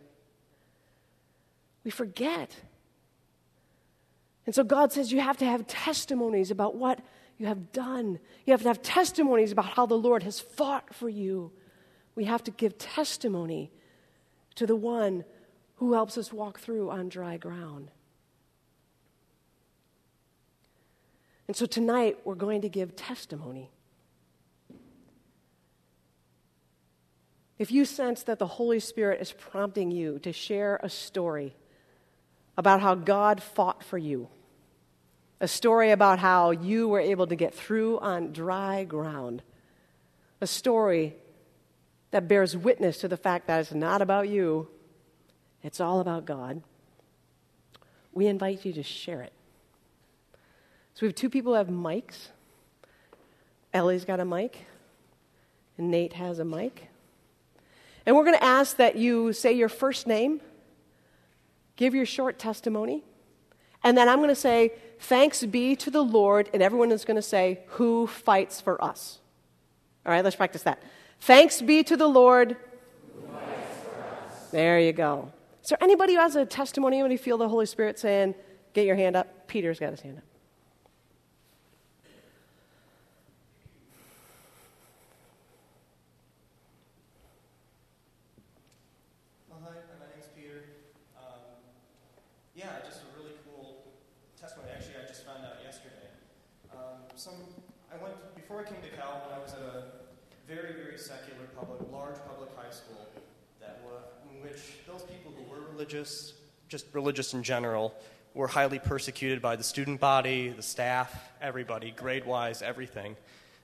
We 1.83 1.91
forget. 1.91 2.55
And 4.45 4.55
so 4.55 4.63
God 4.63 4.93
says 4.93 5.11
you 5.11 5.19
have 5.19 5.37
to 5.37 5.45
have 5.45 5.67
testimonies 5.67 6.49
about 6.49 6.75
what 6.75 7.01
you 7.37 7.45
have 7.47 7.73
done. 7.73 8.19
You 8.45 8.51
have 8.51 8.61
to 8.61 8.69
have 8.69 8.81
testimonies 8.81 9.51
about 9.51 9.65
how 9.65 9.85
the 9.85 9.97
Lord 9.97 10.23
has 10.23 10.39
fought 10.39 10.95
for 10.95 11.09
you. 11.09 11.51
We 12.15 12.23
have 12.23 12.43
to 12.45 12.51
give 12.51 12.77
testimony 12.77 13.69
to 14.57 14.65
the 14.65 14.75
one 14.75 15.23
who 15.75 15.93
helps 15.93 16.17
us 16.17 16.33
walk 16.33 16.59
through 16.59 16.89
on 16.89 17.09
dry 17.09 17.37
ground. 17.37 17.91
And 21.47 21.55
so 21.55 21.65
tonight 21.65 22.17
we're 22.25 22.35
going 22.35 22.61
to 22.61 22.69
give 22.69 22.95
testimony. 22.95 23.69
If 27.59 27.71
you 27.71 27.85
sense 27.85 28.23
that 28.23 28.39
the 28.39 28.47
Holy 28.47 28.79
Spirit 28.79 29.21
is 29.21 29.31
prompting 29.31 29.91
you 29.91 30.19
to 30.19 30.33
share 30.33 30.79
a 30.81 30.89
story 30.89 31.55
about 32.57 32.81
how 32.81 32.95
God 32.95 33.41
fought 33.41 33.83
for 33.83 33.97
you, 33.97 34.27
a 35.39 35.47
story 35.47 35.91
about 35.91 36.17
how 36.17 36.49
you 36.49 36.87
were 36.87 36.99
able 36.99 37.27
to 37.27 37.35
get 37.35 37.53
through 37.53 37.99
on 37.99 38.33
dry 38.33 38.83
ground, 38.83 39.43
a 40.41 40.47
story 40.47 41.15
that 42.11 42.27
bears 42.27 42.55
witness 42.55 42.97
to 42.99 43.07
the 43.07 43.17
fact 43.17 43.47
that 43.47 43.59
it's 43.59 43.73
not 43.73 44.01
about 44.01 44.29
you, 44.29 44.67
it's 45.63 45.79
all 45.79 45.99
about 45.99 46.25
God, 46.25 46.61
we 48.13 48.27
invite 48.27 48.65
you 48.65 48.73
to 48.73 48.83
share 48.83 49.21
it. 49.21 49.33
So 50.93 51.01
we 51.01 51.09
have 51.09 51.15
two 51.15 51.29
people 51.29 51.53
who 51.53 51.57
have 51.57 51.67
mics. 51.67 52.29
Ellie's 53.73 54.05
got 54.05 54.19
a 54.19 54.25
mic, 54.25 54.65
and 55.77 55.91
Nate 55.91 56.13
has 56.13 56.39
a 56.39 56.45
mic. 56.45 56.89
And 58.05 58.15
we're 58.15 58.23
going 58.23 58.37
to 58.37 58.43
ask 58.43 58.77
that 58.77 58.95
you 58.95 59.33
say 59.33 59.53
your 59.53 59.69
first 59.69 60.07
name, 60.07 60.41
give 61.75 61.93
your 61.93 62.05
short 62.05 62.39
testimony, 62.39 63.03
and 63.83 63.97
then 63.97 64.09
I'm 64.09 64.17
going 64.17 64.29
to 64.29 64.35
say, 64.35 64.73
Thanks 64.99 65.43
be 65.45 65.75
to 65.75 65.91
the 65.91 66.03
Lord, 66.03 66.49
and 66.51 66.63
everyone 66.63 66.91
is 66.91 67.05
going 67.05 67.17
to 67.17 67.21
say, 67.21 67.59
Who 67.67 68.07
fights 68.07 68.59
for 68.59 68.83
us? 68.83 69.19
All 70.05 70.11
right, 70.11 70.23
let's 70.23 70.35
practice 70.35 70.63
that. 70.63 70.81
Thanks 71.21 71.61
be 71.61 71.83
to 71.83 71.97
the 71.97 72.07
Lord. 72.07 72.57
There 74.51 74.79
you 74.79 74.93
go. 74.93 75.31
Is 75.63 75.69
there 75.69 75.83
anybody 75.83 76.13
who 76.13 76.19
has 76.19 76.35
a 76.35 76.45
testimony? 76.45 76.97
Anybody 76.97 77.17
feel 77.17 77.37
the 77.37 77.49
Holy 77.49 77.65
Spirit 77.65 77.99
saying, 77.99 78.35
Get 78.73 78.85
your 78.85 78.95
hand 78.95 79.15
up? 79.15 79.47
Peter's 79.47 79.79
got 79.79 79.91
his 79.91 80.01
hand 80.01 80.19
up. 80.19 80.23
Religious, 105.87 106.33
just 106.67 106.85
religious 106.91 107.33
in 107.33 107.43
general, 107.43 107.93
were 108.33 108.47
highly 108.47 108.77
persecuted 108.77 109.41
by 109.41 109.55
the 109.55 109.63
student 109.63 110.01
body, 110.01 110.49
the 110.49 110.61
staff, 110.61 111.31
everybody, 111.41 111.91
grade 111.91 112.25
wise, 112.25 112.61
everything. 112.61 113.15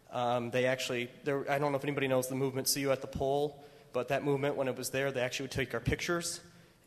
Um, 0.09 0.49
they 0.49 0.65
actually, 0.65 1.09
I 1.27 1.59
don't 1.59 1.73
know 1.73 1.75
if 1.75 1.83
anybody 1.83 2.07
knows 2.07 2.29
the 2.29 2.35
movement 2.35 2.69
See 2.69 2.79
You 2.79 2.93
at 2.93 3.01
the 3.01 3.07
Pole, 3.07 3.61
but 3.91 4.07
that 4.07 4.23
movement, 4.23 4.55
when 4.55 4.69
it 4.69 4.77
was 4.77 4.89
there, 4.89 5.11
they 5.11 5.19
actually 5.19 5.45
would 5.45 5.51
take 5.51 5.73
our 5.73 5.81
pictures 5.81 6.39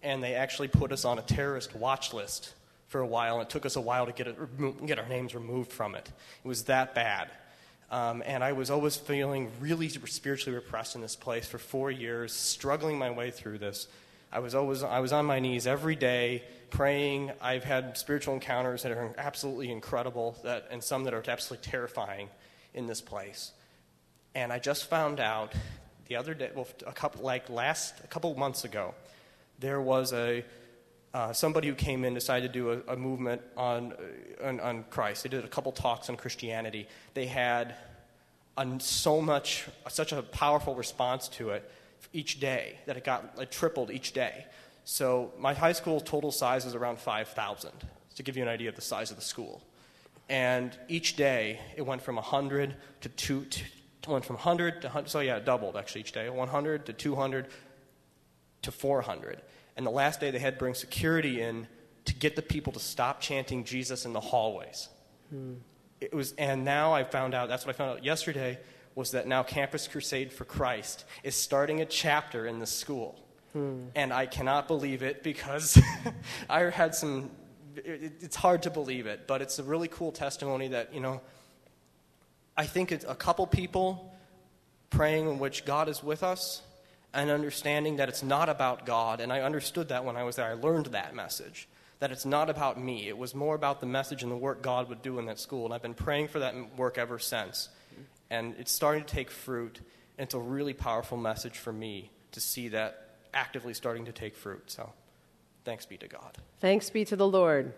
and 0.03 0.23
they 0.23 0.35
actually 0.35 0.69
put 0.69 0.91
us 0.91 1.05
on 1.05 1.19
a 1.19 1.23
terrorist 1.23 1.77
watch 1.77 2.15
list 2.15 2.55
for 2.89 3.03
a 3.03 3.07
while. 3.07 3.35
And 3.35 3.43
it 3.43 3.51
took 3.51 3.67
us 3.67 3.77
a 3.77 3.81
while 3.81 4.07
to 4.07 4.13
get, 4.13 4.29
it, 4.29 4.87
get 4.87 4.99
our 4.99 5.09
names 5.09 5.35
removed 5.35 5.71
from 5.71 5.95
it. 5.95 6.11
It 6.45 6.49
was 6.49 6.65
that 6.65 6.95
bad. 6.95 7.29
Um, 7.91 8.23
and 8.25 8.43
I 8.43 8.53
was 8.53 8.71
always 8.71 8.97
feeling 8.97 9.51
really 9.61 9.91
spiritually 9.91 10.57
repressed 10.57 10.95
in 10.95 11.03
this 11.03 11.15
place 11.15 11.47
for 11.47 11.59
four 11.59 11.91
years, 11.91 12.33
struggling 12.33 12.99
my 12.99 13.11
way 13.11 13.31
through 13.31 13.59
this. 13.59 13.87
I 14.33 14.41
was 14.41 14.55
always 14.55 14.83
I 14.83 15.01
was 15.01 15.13
on 15.13 15.25
my 15.25 15.39
knees 15.39 15.67
every 15.67 15.97
day 15.97 16.43
praying. 16.71 17.33
I've 17.41 17.65
had 17.65 17.97
spiritual 17.97 18.35
encounters 18.35 18.83
that 18.83 18.93
are 18.93 19.15
absolutely 19.17 19.71
incredible, 19.71 20.37
that, 20.43 20.67
and 20.71 20.83
some 20.83 21.05
that 21.05 21.15
are 21.15 21.23
absolutely 21.27 21.69
terrifying 21.69 22.29
in 22.75 22.87
this 22.87 23.01
place. 23.01 23.53
And 24.35 24.53
I 24.53 24.59
just 24.59 24.91
found 24.91 25.21
out 25.21 25.55
the 26.09 26.17
other 26.17 26.35
day, 26.35 26.51
well, 26.55 26.67
a 26.87 26.93
couple 26.93 27.25
like 27.25 27.49
last 27.49 27.95
a 28.05 28.07
couple 28.09 28.35
months 28.37 28.65
ago, 28.65 28.95
there 29.59 29.81
was 29.81 30.13
a 30.13 30.45
uh, 31.15 31.33
somebody 31.33 31.69
who 31.69 31.75
came 31.75 32.05
in 32.05 32.13
decided 32.13 32.53
to 32.53 32.59
do 32.59 32.71
a, 32.87 32.93
a 32.93 32.97
movement 32.97 33.41
on, 33.57 33.95
on, 34.45 34.61
on 34.61 34.85
Christ. 34.91 35.23
They 35.23 35.31
did 35.31 35.47
a 35.47 35.49
couple 35.49 35.73
talks 35.73 36.11
on 36.11 36.17
Christianity. 36.19 36.89
They 37.15 37.25
had 37.25 37.75
so 38.81 39.23
much, 39.23 39.67
such 39.89 40.13
a 40.13 40.21
powerful 40.21 40.75
response 40.75 41.29
to 41.29 41.51
it 41.51 41.71
each 42.13 42.41
day, 42.41 42.79
that 42.87 42.97
it 42.97 43.05
got 43.05 43.35
it 43.39 43.51
tripled 43.51 43.91
each 43.91 44.13
day. 44.13 44.47
So 44.85 45.33
my 45.39 45.53
high 45.53 45.73
school 45.73 46.01
total 46.01 46.31
size 46.31 46.65
is 46.65 46.75
around 46.75 46.99
5,000, 46.99 47.71
to 48.15 48.23
give 48.23 48.37
you 48.37 48.43
an 48.43 48.49
idea 48.49 48.69
of 48.69 48.77
the 48.77 48.83
size 48.83 49.11
of 49.11 49.17
the 49.17 49.23
school. 49.23 49.63
And 50.29 50.77
each 50.89 51.17
day, 51.17 51.61
it 51.77 51.83
went 51.83 52.03
from 52.03 52.17
100 52.17 52.75
to 53.03 53.09
2, 53.09 53.45
to, 53.45 53.65
went 54.11 54.25
from 54.25 54.37
100 54.37 54.83
to 54.83 54.89
100, 54.89 55.09
so 55.09 55.21
yeah, 55.21 55.37
it 55.37 55.45
doubled 55.45 55.77
actually 55.77 56.03
each 56.03 56.13
day, 56.13 56.29
100 56.29 56.87
to 56.87 56.93
200 56.93 57.47
to 58.63 58.73
400. 58.73 59.43
And 59.77 59.87
the 59.87 59.91
last 59.91 60.21
day, 60.21 60.31
they 60.31 60.39
had 60.39 60.55
to 60.55 60.59
bring 60.59 60.75
security 60.75 61.41
in 61.41 61.67
to 62.07 62.15
get 62.15 62.37
the 62.37 62.43
people 62.43 62.73
to 62.73 62.81
stop 62.81 63.21
chanting 63.21 63.65
Jesus 63.65 64.05
in 64.05 64.13
the 64.13 64.21
hallways. 64.21 64.89
Hmm. 65.31 65.55
It 66.01 66.15
was, 66.15 66.33
and 66.33 66.65
now 66.65 66.93
I 66.93 67.05
found 67.05 67.35
out, 67.35 67.49
that's 67.49 67.67
what 67.67 67.75
I 67.75 67.79
found 67.79 67.91
out 67.91 68.05
yesterday, 68.05 68.59
was 68.97 69.13
that 69.13 69.29
now 69.29 69.45
Campus 69.45 69.87
Crusade 69.87 70.33
for 70.33 70.45
Christ 70.45 71.05
is 71.23 71.37
starting 71.37 71.81
a 71.81 71.85
chapter 71.85 72.47
in 72.47 72.59
the 72.59 72.67
school. 72.67 73.23
Hmm. 73.53 73.85
And 73.95 74.13
I 74.13 74.27
cannot 74.27 74.67
believe 74.67 75.03
it 75.03 75.23
because 75.23 75.81
I 76.51 76.63
had 76.63 76.95
some, 76.95 77.31
it, 77.77 78.15
it's 78.21 78.35
hard 78.35 78.65
to 78.65 78.71
believe 78.71 79.07
it, 79.07 79.29
but 79.29 79.43
it's 79.43 79.59
a 79.61 79.63
really 79.63 79.87
cool 79.87 80.11
testimony 80.11 80.69
that, 80.69 80.95
you 80.95 81.01
know, 81.01 81.21
I 82.57 82.65
think 82.65 82.91
it's 82.91 83.05
a 83.07 83.15
couple 83.15 83.47
people 83.47 84.15
praying 84.89 85.29
in 85.29 85.39
which 85.39 85.67
God 85.67 85.91
is 85.91 86.03
with 86.03 86.23
us 86.23 86.63
and 87.13 87.31
understanding 87.31 87.97
that 87.97 88.09
it's 88.09 88.23
not 88.23 88.49
about 88.49 88.87
God. 88.87 89.21
And 89.21 89.31
I 89.31 89.43
understood 89.43 89.91
that 89.91 90.07
when 90.07 90.17
I 90.17 90.25
was 90.25 90.37
there. 90.37 90.47
I 90.47 90.55
learned 90.55 90.87
that 90.87 91.15
message 91.15 91.69
that 91.99 92.13
it's 92.13 92.25
not 92.25 92.49
about 92.49 92.81
me. 92.81 93.09
It 93.09 93.17
was 93.17 93.35
more 93.35 93.55
about 93.55 93.81
the 93.81 93.87
message 93.87 94.23
and 94.23 94.33
the 94.33 94.37
work 94.37 94.63
God 94.63 94.89
would 94.89 95.03
do 95.03 95.19
in 95.19 95.27
that 95.27 95.39
school. 95.39 95.67
And 95.67 95.75
I've 95.75 95.83
been 95.83 95.95
praying 95.95 96.29
for 96.29 96.39
that 96.39 96.55
work 96.77 96.97
ever 96.99 97.19
since 97.19 97.69
and 98.31 98.55
it's 98.59 98.73
starting 98.73 99.05
to 99.05 99.15
take 99.15 99.31
fruit, 99.31 99.81
and 100.19 100.27
it's 100.27 100.35
a 100.35 100.39
really 100.39 100.75
powerful 100.75 101.17
message 101.17 101.59
for 101.59 101.73
me 101.73 102.11
to 102.33 102.41
see 102.41 102.69
that 102.69 103.11
actively 103.33 103.75
starting 103.75 104.07
to 104.07 104.13
take 104.13 104.37
fruit. 104.37 104.71
So 104.71 104.93
thanks 105.65 105.87
be 105.87 105.97
to 105.99 106.09
God. 106.09 106.39
Thanks 106.61 106.91
be 106.91 107.05
to 107.05 107.17
the 107.17 107.27
Lord. 107.27 107.73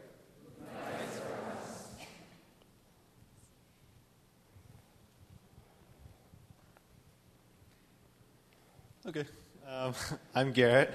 Okay. 9.09 9.25
Um, 9.67 9.95
I'm 10.35 10.53
Garrett. 10.53 10.93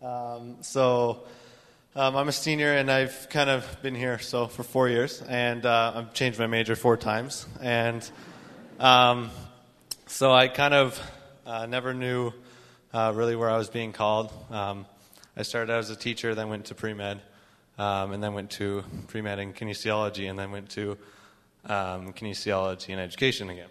Um, 0.00 0.58
so 0.60 1.24
um, 1.96 2.14
I'm 2.14 2.28
a 2.28 2.32
senior, 2.32 2.74
and 2.74 2.88
I've 2.88 3.28
kind 3.28 3.50
of 3.50 3.82
been 3.82 3.96
here 3.96 4.20
so 4.20 4.46
for 4.46 4.62
four 4.62 4.88
years, 4.88 5.20
and 5.22 5.66
uh, 5.66 5.92
I've 5.96 6.14
changed 6.14 6.38
my 6.38 6.46
major 6.46 6.76
four 6.76 6.96
times, 6.96 7.46
and 7.60 8.08
um, 8.80 9.30
so 10.06 10.32
I 10.32 10.48
kind 10.48 10.72
of 10.72 10.98
uh, 11.44 11.66
never 11.66 11.92
knew 11.92 12.32
uh, 12.94 13.12
really 13.14 13.36
where 13.36 13.50
I 13.50 13.58
was 13.58 13.68
being 13.68 13.92
called. 13.92 14.32
Um, 14.50 14.86
I 15.36 15.42
started 15.42 15.70
out 15.70 15.80
as 15.80 15.90
a 15.90 15.96
teacher, 15.96 16.34
then 16.34 16.48
went 16.48 16.64
to 16.66 16.74
pre 16.74 16.94
med, 16.94 17.20
um, 17.78 18.12
and 18.12 18.22
then 18.22 18.32
went 18.32 18.50
to 18.52 18.82
pre 19.06 19.20
med 19.20 19.38
in 19.38 19.52
kinesiology, 19.52 20.30
and 20.30 20.38
then 20.38 20.50
went 20.50 20.70
to 20.70 20.96
um, 21.66 22.14
kinesiology 22.14 22.88
and 22.88 23.00
education 23.00 23.50
again. 23.50 23.68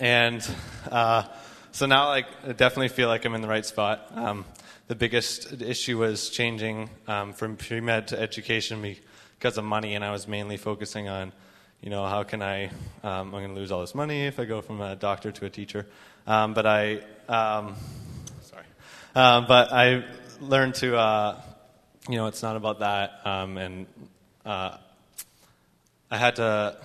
And 0.00 0.48
uh, 0.90 1.24
so 1.72 1.84
now, 1.84 2.08
like, 2.08 2.26
I 2.48 2.52
definitely 2.52 2.88
feel 2.88 3.08
like 3.08 3.26
I'm 3.26 3.34
in 3.34 3.42
the 3.42 3.48
right 3.48 3.66
spot. 3.66 4.10
Um, 4.14 4.46
the 4.88 4.94
biggest 4.94 5.60
issue 5.60 5.98
was 5.98 6.30
changing 6.30 6.88
um, 7.06 7.34
from 7.34 7.56
pre 7.56 7.80
med 7.80 8.08
to 8.08 8.18
education 8.18 8.80
because 9.38 9.58
of 9.58 9.64
money, 9.64 9.94
and 9.94 10.02
I 10.02 10.12
was 10.12 10.26
mainly 10.26 10.56
focusing 10.56 11.10
on, 11.10 11.32
you 11.84 11.90
know, 11.90 12.06
how 12.06 12.22
can 12.22 12.40
I, 12.40 12.68
um, 12.68 12.72
I'm 13.02 13.30
going 13.30 13.48
to 13.48 13.54
lose 13.54 13.70
all 13.70 13.82
this 13.82 13.94
money 13.94 14.22
if 14.24 14.40
I 14.40 14.46
go 14.46 14.62
from 14.62 14.80
a 14.80 14.96
doctor 14.96 15.30
to 15.32 15.44
a 15.44 15.50
teacher. 15.50 15.86
Um, 16.26 16.54
but 16.54 16.64
I, 16.64 17.00
um, 17.28 17.76
sorry, 18.40 18.64
um, 19.14 19.44
but 19.46 19.70
I 19.70 20.02
learned 20.40 20.76
to, 20.76 20.96
uh, 20.96 21.42
you 22.08 22.16
know, 22.16 22.26
it's 22.28 22.42
not 22.42 22.56
about 22.56 22.78
that. 22.78 23.20
Um, 23.26 23.58
and 23.58 23.86
uh, 24.46 24.78
I 26.10 26.16
had 26.16 26.36
to, 26.36 26.78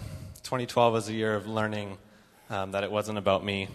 2012 0.44 0.92
was 0.92 1.08
a 1.08 1.14
year 1.14 1.34
of 1.34 1.48
learning 1.48 1.98
um, 2.50 2.72
that 2.72 2.84
it 2.84 2.92
wasn't 2.92 3.20
about 3.20 3.46
me. 3.46 3.70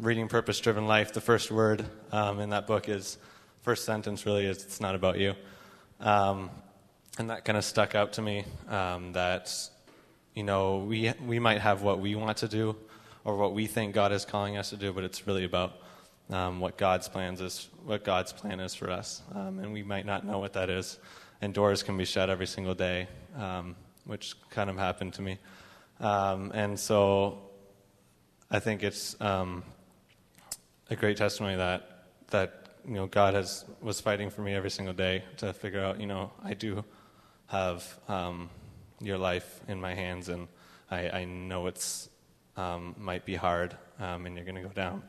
Reading 0.00 0.26
Purpose 0.26 0.58
Driven 0.58 0.88
Life, 0.88 1.12
the 1.12 1.20
first 1.20 1.52
word 1.52 1.84
in 2.12 2.50
that 2.50 2.66
book 2.66 2.88
is, 2.88 3.16
first 3.62 3.84
sentence 3.84 4.26
really 4.26 4.46
is, 4.46 4.64
it's 4.64 4.80
not 4.80 4.96
about 4.96 5.18
you. 5.20 5.36
And 6.00 6.50
that 7.16 7.44
kind 7.44 7.56
of 7.56 7.64
stuck 7.64 7.94
out 7.94 8.14
to 8.14 8.22
me 8.22 8.44
that, 8.68 9.70
you 10.38 10.44
know, 10.44 10.78
we, 10.78 11.12
we 11.26 11.40
might 11.40 11.60
have 11.60 11.82
what 11.82 11.98
we 11.98 12.14
want 12.14 12.38
to 12.38 12.46
do 12.46 12.76
or 13.24 13.36
what 13.36 13.54
we 13.54 13.66
think 13.66 13.92
God 13.92 14.12
is 14.12 14.24
calling 14.24 14.56
us 14.56 14.70
to 14.70 14.76
do, 14.76 14.92
but 14.92 15.02
it's 15.02 15.26
really 15.26 15.42
about 15.42 15.80
um, 16.30 16.60
what 16.60 16.78
God's 16.78 17.08
plans 17.08 17.40
is, 17.40 17.68
what 17.84 18.04
God's 18.04 18.32
plan 18.32 18.60
is 18.60 18.72
for 18.72 18.88
us. 18.88 19.20
and 19.34 19.72
we 19.72 19.82
might 19.82 20.06
not 20.06 20.24
know 20.24 20.38
what 20.38 20.52
that 20.52 20.70
is. 20.70 21.00
And 21.40 21.52
doors 21.52 21.82
can 21.82 21.96
be 21.96 22.04
shut 22.04 22.30
every 22.30 22.46
single 22.46 22.74
day, 22.74 23.08
which 24.04 24.36
kind 24.50 24.70
of 24.70 24.76
happened 24.78 25.14
to 25.14 25.22
me. 25.22 25.38
and 25.98 26.78
so 26.78 27.40
I 28.48 28.60
think 28.60 28.84
it's 28.84 29.20
um, 29.20 29.64
a 30.88 30.94
great 30.94 31.16
testimony 31.16 31.56
that 31.56 32.04
that 32.30 32.78
you 32.86 32.94
know 32.94 33.06
God 33.06 33.34
has 33.34 33.64
was 33.82 34.00
fighting 34.00 34.30
for 34.30 34.42
me 34.42 34.54
every 34.54 34.70
single 34.70 34.94
day 34.94 35.24
to 35.38 35.52
figure 35.52 35.82
out 35.82 36.00
you 36.00 36.06
know 36.06 36.30
I 36.44 36.54
do 36.54 36.84
have 37.48 37.98
um, 38.06 38.50
your 39.00 39.18
life 39.18 39.60
in 39.68 39.80
my 39.80 39.94
hands 39.94 40.28
and 40.28 40.48
I, 40.90 41.10
I 41.10 41.24
know 41.24 41.66
it's 41.66 42.08
um, 42.56 42.94
might 42.98 43.24
be 43.24 43.36
hard 43.36 43.76
um, 44.00 44.26
and 44.26 44.36
you're 44.36 44.44
going 44.44 44.56
to 44.56 44.62
go 44.62 44.68
down 44.68 45.02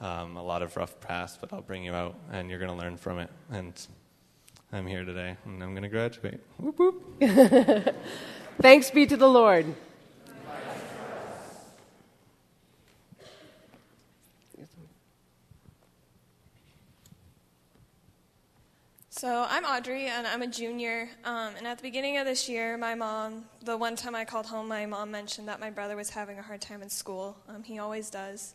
um, 0.00 0.36
a 0.36 0.42
lot 0.42 0.62
of 0.62 0.76
rough 0.76 0.98
paths 1.00 1.38
but 1.40 1.52
I'll 1.52 1.62
bring 1.62 1.84
you 1.84 1.94
out 1.94 2.16
and 2.32 2.50
you're 2.50 2.58
going 2.58 2.70
to 2.70 2.76
learn 2.76 2.96
from 2.96 3.18
it 3.18 3.30
and 3.50 3.74
I'm 4.72 4.86
here 4.86 5.04
today 5.04 5.36
and 5.44 5.62
I'm 5.62 5.70
going 5.70 5.82
to 5.82 5.88
graduate. 5.88 6.40
Whoop, 6.58 6.78
whoop. 6.78 7.14
Thanks 8.60 8.90
be 8.90 9.06
to 9.06 9.16
the 9.16 9.28
Lord. 9.28 9.74
So 19.20 19.44
I'm 19.50 19.66
Audrey, 19.66 20.06
and 20.06 20.26
I'm 20.26 20.40
a 20.40 20.46
junior. 20.46 21.06
Um, 21.26 21.52
and 21.58 21.66
at 21.66 21.76
the 21.76 21.82
beginning 21.82 22.16
of 22.16 22.24
this 22.24 22.48
year, 22.48 22.78
my 22.78 22.94
mom, 22.94 23.44
the 23.62 23.76
one 23.76 23.94
time 23.94 24.14
I 24.14 24.24
called 24.24 24.46
home, 24.46 24.66
my 24.68 24.86
mom 24.86 25.10
mentioned 25.10 25.46
that 25.46 25.60
my 25.60 25.68
brother 25.68 25.94
was 25.94 26.08
having 26.08 26.38
a 26.38 26.42
hard 26.42 26.62
time 26.62 26.80
in 26.80 26.88
school. 26.88 27.36
Um, 27.46 27.62
he 27.62 27.78
always 27.78 28.08
does. 28.08 28.54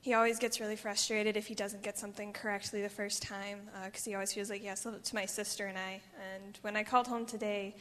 He 0.00 0.14
always 0.14 0.38
gets 0.38 0.60
really 0.60 0.76
frustrated 0.76 1.36
if 1.36 1.46
he 1.46 1.54
doesn't 1.54 1.82
get 1.82 1.98
something 1.98 2.32
correctly 2.32 2.80
the 2.80 2.88
first 2.88 3.22
time, 3.22 3.68
because 3.84 4.06
uh, 4.06 4.10
he 4.10 4.14
always 4.14 4.32
feels 4.32 4.48
like 4.48 4.62
he 4.62 4.68
has 4.68 4.82
to 4.84 4.92
to 4.92 5.14
my 5.14 5.26
sister 5.26 5.66
and 5.66 5.76
I. 5.76 6.00
And 6.34 6.58
when 6.62 6.74
I 6.74 6.84
called 6.84 7.06
home 7.06 7.26
today, 7.26 7.76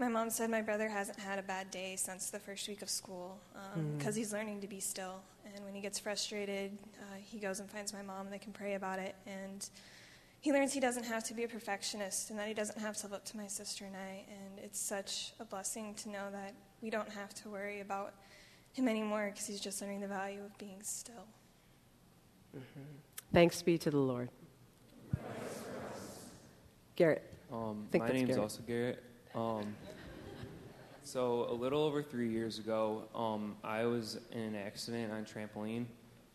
my 0.00 0.08
mom 0.08 0.30
said 0.30 0.50
my 0.50 0.62
brother 0.62 0.88
hasn't 0.88 1.20
had 1.20 1.38
a 1.38 1.42
bad 1.42 1.70
day 1.70 1.94
since 1.94 2.28
the 2.30 2.40
first 2.40 2.66
week 2.66 2.82
of 2.82 2.90
school 2.90 3.38
because 3.96 4.08
um, 4.08 4.14
mm. 4.14 4.16
he's 4.16 4.32
learning 4.32 4.62
to 4.62 4.66
be 4.66 4.80
still. 4.80 5.20
And 5.54 5.64
when 5.64 5.74
he 5.74 5.80
gets 5.80 6.00
frustrated, 6.00 6.76
uh, 6.98 7.18
he 7.20 7.38
goes 7.38 7.60
and 7.60 7.70
finds 7.70 7.92
my 7.92 8.02
mom, 8.02 8.26
and 8.26 8.32
they 8.32 8.40
can 8.40 8.52
pray 8.52 8.74
about 8.74 8.98
it. 8.98 9.14
And 9.28 9.64
he 10.42 10.52
learns 10.52 10.72
he 10.72 10.80
doesn't 10.80 11.04
have 11.04 11.22
to 11.22 11.34
be 11.34 11.44
a 11.44 11.48
perfectionist 11.48 12.30
and 12.30 12.38
that 12.38 12.48
he 12.48 12.52
doesn't 12.52 12.78
have 12.80 12.96
to 12.96 13.06
live 13.06 13.12
up 13.14 13.24
to 13.24 13.36
my 13.36 13.46
sister 13.46 13.84
and 13.84 13.94
I. 13.94 14.24
And 14.28 14.58
it's 14.58 14.78
such 14.78 15.34
a 15.38 15.44
blessing 15.44 15.94
to 16.02 16.08
know 16.08 16.30
that 16.32 16.52
we 16.80 16.90
don't 16.90 17.08
have 17.08 17.32
to 17.34 17.48
worry 17.48 17.80
about 17.80 18.14
him 18.72 18.88
anymore 18.88 19.30
because 19.30 19.46
he's 19.46 19.60
just 19.60 19.80
learning 19.80 20.00
the 20.00 20.08
value 20.08 20.40
of 20.44 20.58
being 20.58 20.82
still. 20.82 21.26
Mm-hmm. 22.56 22.80
Thanks 23.32 23.62
be 23.62 23.78
to 23.78 23.90
the 23.92 23.98
Lord. 23.98 24.30
Garrett. 26.96 27.22
Um, 27.52 27.86
my 27.94 28.08
name's 28.08 28.26
Garrett. 28.26 28.42
also 28.42 28.62
Garrett. 28.66 29.02
Um, 29.36 29.76
so 31.04 31.46
a 31.50 31.54
little 31.54 31.84
over 31.84 32.02
three 32.02 32.28
years 32.28 32.58
ago, 32.58 33.04
um, 33.14 33.54
I 33.62 33.84
was 33.84 34.18
in 34.32 34.40
an 34.40 34.56
accident 34.56 35.12
on 35.12 35.24
trampoline 35.24 35.84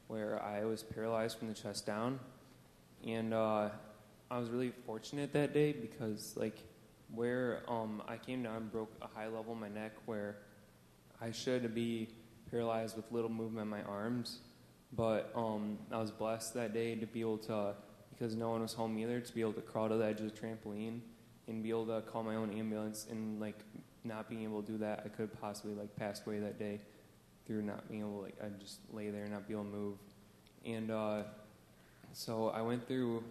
where 0.07 0.41
I 0.41 0.63
was 0.63 0.81
paralyzed 0.81 1.37
from 1.37 1.49
the 1.49 1.53
chest 1.53 1.85
down, 1.85 2.21
and 3.05 3.33
uh, 3.33 3.69
I 4.29 4.37
was 4.37 4.49
really 4.49 4.73
fortunate 4.85 5.31
that 5.33 5.53
day 5.53 5.71
because 5.71 6.35
like 6.35 6.57
where 7.13 7.63
um, 7.67 8.03
I 8.07 8.17
came 8.17 8.43
down 8.43 8.57
and 8.57 8.71
broke 8.71 8.91
a 9.01 9.07
high 9.07 9.27
level 9.27 9.53
in 9.53 9.59
my 9.59 9.69
neck 9.69 9.93
where 10.05 10.35
I 11.21 11.31
should 11.31 11.73
be 11.73 12.09
paralyzed 12.51 12.97
with 12.97 13.09
little 13.11 13.29
movement 13.29 13.63
in 13.63 13.69
my 13.69 13.83
arms, 13.83 14.39
but 14.93 15.31
um, 15.33 15.77
I 15.91 15.97
was 15.97 16.11
blessed 16.11 16.53
that 16.55 16.73
day 16.73 16.95
to 16.95 17.05
be 17.05 17.21
able 17.21 17.37
to 17.39 17.75
because 18.11 18.35
no 18.35 18.49
one 18.49 18.61
was 18.61 18.73
home 18.73 18.97
either 18.99 19.21
to 19.21 19.33
be 19.33 19.41
able 19.41 19.53
to 19.53 19.61
crawl 19.61 19.87
to 19.87 19.95
the 19.95 20.05
edge 20.05 20.19
of 20.19 20.33
the 20.33 20.37
trampoline 20.37 20.99
and 21.47 21.63
be 21.63 21.69
able 21.69 21.85
to 21.85 22.01
call 22.01 22.23
my 22.23 22.35
own 22.35 22.51
ambulance 22.51 23.07
and 23.09 23.39
like 23.39 23.59
not 24.03 24.29
being 24.29 24.43
able 24.43 24.61
to 24.61 24.71
do 24.73 24.77
that 24.79 25.03
I 25.05 25.09
could 25.09 25.39
possibly 25.39 25.73
like 25.73 25.95
passed 25.95 26.25
away 26.25 26.39
that 26.39 26.59
day 26.59 26.81
through 27.45 27.61
not 27.61 27.87
being 27.87 28.01
able 28.01 28.17
to, 28.17 28.23
like 28.23 28.35
I 28.43 28.49
just 28.59 28.79
lay 28.91 29.09
there 29.09 29.23
and 29.23 29.31
not 29.31 29.47
be 29.47 29.53
able 29.53 29.63
to 29.63 29.69
move. 29.69 29.97
And 30.65 30.91
uh, 30.91 31.23
so 32.11 32.49
I 32.49 32.61
went 32.61 32.85
through 32.87 33.23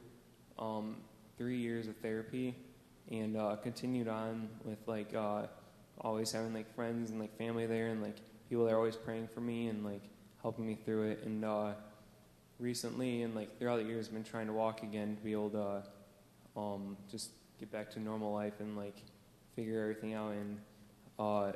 um, 0.59 0.97
three 1.39 1.59
years 1.59 1.89
of 1.89 1.97
therapy 1.99 2.55
and 3.11 3.37
uh, 3.37 3.57
continued 3.63 4.09
on 4.09 4.49
with 4.65 4.79
like 4.87 5.15
uh, 5.15 5.43
always 6.01 6.33
having 6.33 6.53
like 6.53 6.75
friends 6.75 7.11
and 7.11 7.21
like 7.21 7.37
family 7.39 7.67
there 7.67 7.89
and 7.89 8.03
like 8.03 8.17
people 8.49 8.65
that 8.65 8.73
are 8.73 8.77
always 8.77 8.97
praying 8.97 9.29
for 9.33 9.41
me 9.41 9.69
and 9.69 9.85
like 9.85 10.03
helping 10.43 10.67
me 10.67 10.79
through 10.85 11.11
it. 11.11 11.23
And 11.25 11.45
uh, 11.45 11.73
recently 12.59 13.23
and 13.23 13.35
like 13.35 13.59
throughout 13.59 13.77
the 13.77 13.85
years, 13.85 14.09
I've 14.09 14.15
been 14.15 14.25
trying 14.25 14.47
to 14.47 14.53
walk 14.53 14.83
again 14.83 15.17
to 15.17 15.23
be 15.23 15.33
able 15.33 15.51
to 15.51 15.83
um, 16.59 16.97
just 17.11 17.31
get 17.59 17.71
back 17.71 17.91
to 17.93 18.01
normal 18.01 18.33
life 18.33 18.55
and 18.61 18.77
like 18.77 18.97
figure 19.55 19.81
everything 19.83 20.15
out. 20.15 20.33
And 20.33 20.59
uh, 21.19 21.53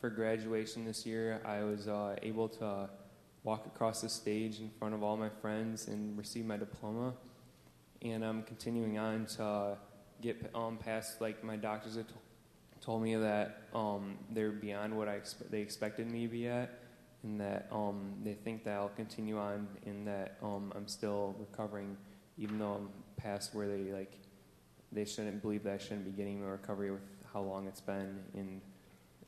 for 0.00 0.10
graduation 0.10 0.84
this 0.84 1.06
year, 1.06 1.40
I 1.44 1.62
was 1.62 1.86
uh, 1.86 2.16
able 2.22 2.48
to 2.48 2.88
walk 3.44 3.66
across 3.66 4.00
the 4.00 4.08
stage 4.08 4.60
in 4.60 4.70
front 4.78 4.94
of 4.94 5.02
all 5.02 5.16
my 5.16 5.28
friends 5.28 5.88
and 5.88 6.16
receive 6.16 6.44
my 6.44 6.56
diploma 6.56 7.14
and 8.02 8.24
I'm 8.24 8.42
continuing 8.42 8.98
on 8.98 9.26
to 9.36 9.76
get 10.20 10.50
um, 10.54 10.76
past 10.76 11.20
like 11.20 11.42
my 11.44 11.56
doctors 11.56 11.96
have 11.96 12.08
t- 12.08 12.14
told 12.80 13.02
me 13.02 13.14
that 13.14 13.62
um, 13.74 14.18
they're 14.30 14.50
beyond 14.50 14.96
what 14.96 15.08
I 15.08 15.18
expe- 15.18 15.50
they 15.50 15.60
expected 15.60 16.10
me 16.10 16.26
to 16.26 16.32
be 16.32 16.48
at, 16.48 16.80
and 17.22 17.40
that 17.40 17.68
um, 17.70 18.14
they 18.24 18.34
think 18.34 18.64
that 18.64 18.74
I'll 18.74 18.88
continue 18.88 19.38
on, 19.38 19.68
and 19.86 20.06
that 20.06 20.36
um, 20.42 20.72
I'm 20.74 20.88
still 20.88 21.36
recovering, 21.38 21.96
even 22.38 22.58
though 22.58 22.72
I'm 22.72 22.88
past 23.16 23.54
where 23.54 23.68
they 23.68 23.92
like 23.92 24.18
they 24.90 25.04
shouldn't 25.04 25.40
believe 25.40 25.62
that 25.64 25.74
I 25.74 25.78
shouldn't 25.78 26.04
be 26.04 26.10
getting 26.10 26.42
a 26.42 26.46
recovery 26.46 26.90
with 26.90 27.02
how 27.32 27.40
long 27.40 27.66
it's 27.66 27.80
been, 27.80 28.18
and 28.34 28.60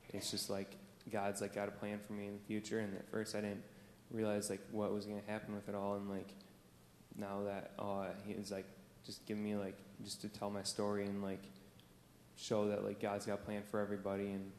it's 0.09 0.31
just 0.31 0.51
like 0.51 0.77
God's 1.11 1.41
like 1.41 1.55
got 1.55 1.69
a 1.69 1.73
plan 1.73 2.01
for 2.05 2.13
me 2.15 2.27
in 2.27 2.35
the 2.35 2.45
future, 2.47 2.81
and 2.81 2.95
at 2.95 3.09
first 3.11 3.35
I 3.35 3.41
didn't 3.41 3.63
realize 4.11 4.51
like 4.51 4.61
what 4.71 4.93
was 4.93 5.07
going 5.07 5.21
to 5.21 5.31
happen 5.31 5.55
with 5.55 5.69
it 5.69 5.75
all, 5.75 5.95
and 5.95 6.11
like 6.11 6.35
now 7.17 7.43
that 7.45 7.73
uh, 7.79 8.07
is 8.29 8.51
like 8.51 8.67
just 9.05 9.25
giving 9.27 9.45
me 9.45 9.57
like 9.57 9.77
just 10.03 10.21
to 10.23 10.29
tell 10.29 10.51
my 10.51 10.63
story 10.63 11.05
and 11.05 11.23
like 11.23 11.43
show 12.37 12.69
that 12.69 12.85
like 12.85 13.01
God's 13.01 13.27
got 13.27 13.35
a 13.35 13.37
plan 13.37 13.63
for 13.71 13.81
everybody 13.81 14.27
and 14.27 14.51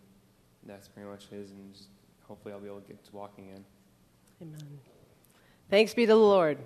that's 0.66 0.88
pretty 0.88 1.10
much 1.10 1.28
his 1.28 1.52
and 1.52 1.74
just 1.74 1.90
hopefully 2.28 2.54
I'll 2.54 2.60
be 2.60 2.68
able 2.68 2.82
to 2.82 2.88
get 2.88 3.04
to 3.06 3.16
walking 3.16 3.50
again. 3.50 3.66
Amen. 4.42 4.80
Thanks 5.70 5.94
be 5.94 6.04
to 6.04 6.08
the 6.08 6.16
Lord. 6.16 6.58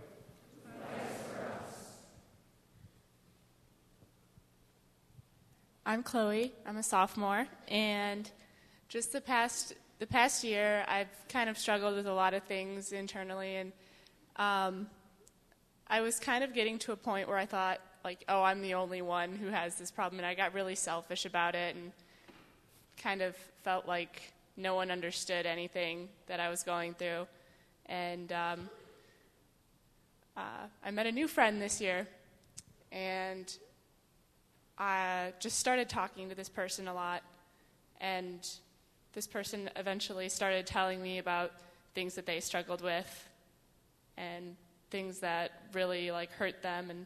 I'm 5.86 6.04
Chloe. 6.04 6.54
I'm 6.68 6.78
a 6.78 6.84
sophomore, 6.84 7.48
and 7.68 8.30
just 8.90 9.12
the 9.12 9.22
past 9.22 9.74
the 9.98 10.06
past 10.06 10.44
year, 10.44 10.86
I've 10.88 11.08
kind 11.30 11.50
of 11.50 11.58
struggled 11.58 11.96
with 11.96 12.06
a 12.06 12.14
lot 12.14 12.36
of 12.36 12.44
things 12.44 12.92
internally, 12.92 13.56
and 13.56 13.72
um, 14.36 14.88
I 15.90 16.02
was 16.02 16.20
kind 16.20 16.44
of 16.44 16.54
getting 16.54 16.78
to 16.80 16.92
a 16.92 16.96
point 16.96 17.28
where 17.28 17.38
I 17.38 17.48
thought, 17.48 17.80
like, 18.04 18.24
oh, 18.30 18.44
I'm 18.44 18.62
the 18.62 18.76
only 18.76 19.02
one 19.02 19.36
who 19.36 19.48
has 19.48 19.76
this 19.76 19.90
problem, 19.90 20.20
and 20.20 20.26
I 20.26 20.36
got 20.36 20.54
really 20.54 20.76
selfish 20.76 21.26
about 21.26 21.56
it 21.56 21.76
and 21.76 21.92
kind 23.02 23.22
of 23.22 23.36
felt 23.64 23.88
like 23.88 24.32
no 24.56 24.76
one 24.76 24.92
understood 24.92 25.48
anything 25.48 26.08
that 26.28 26.40
I 26.40 26.50
was 26.50 26.62
going 26.62 26.94
through. 26.94 27.26
And 27.88 28.32
um, 28.32 28.70
uh, 30.38 30.68
I 30.86 30.92
met 30.92 31.08
a 31.08 31.12
new 31.12 31.28
friend 31.28 31.60
this 31.60 31.82
year, 31.82 32.08
and 32.92 33.52
I 34.78 35.34
just 35.40 35.58
started 35.58 35.90
talking 35.90 36.30
to 36.30 36.36
this 36.36 36.50
person 36.50 36.88
a 36.88 36.94
lot. 36.94 37.24
And 38.00 38.48
this 39.14 39.26
person 39.26 39.72
eventually 39.76 40.30
started 40.30 40.68
telling 40.68 41.02
me 41.02 41.18
about 41.18 41.52
things 41.96 42.14
that 42.14 42.28
they 42.28 42.40
struggled 42.40 42.82
with 42.82 43.28
and 44.18 44.56
things 44.90 45.20
that 45.20 45.52
really 45.74 46.12
like 46.12 46.32
hurt 46.32 46.62
them 46.62 46.90
and 46.90 47.06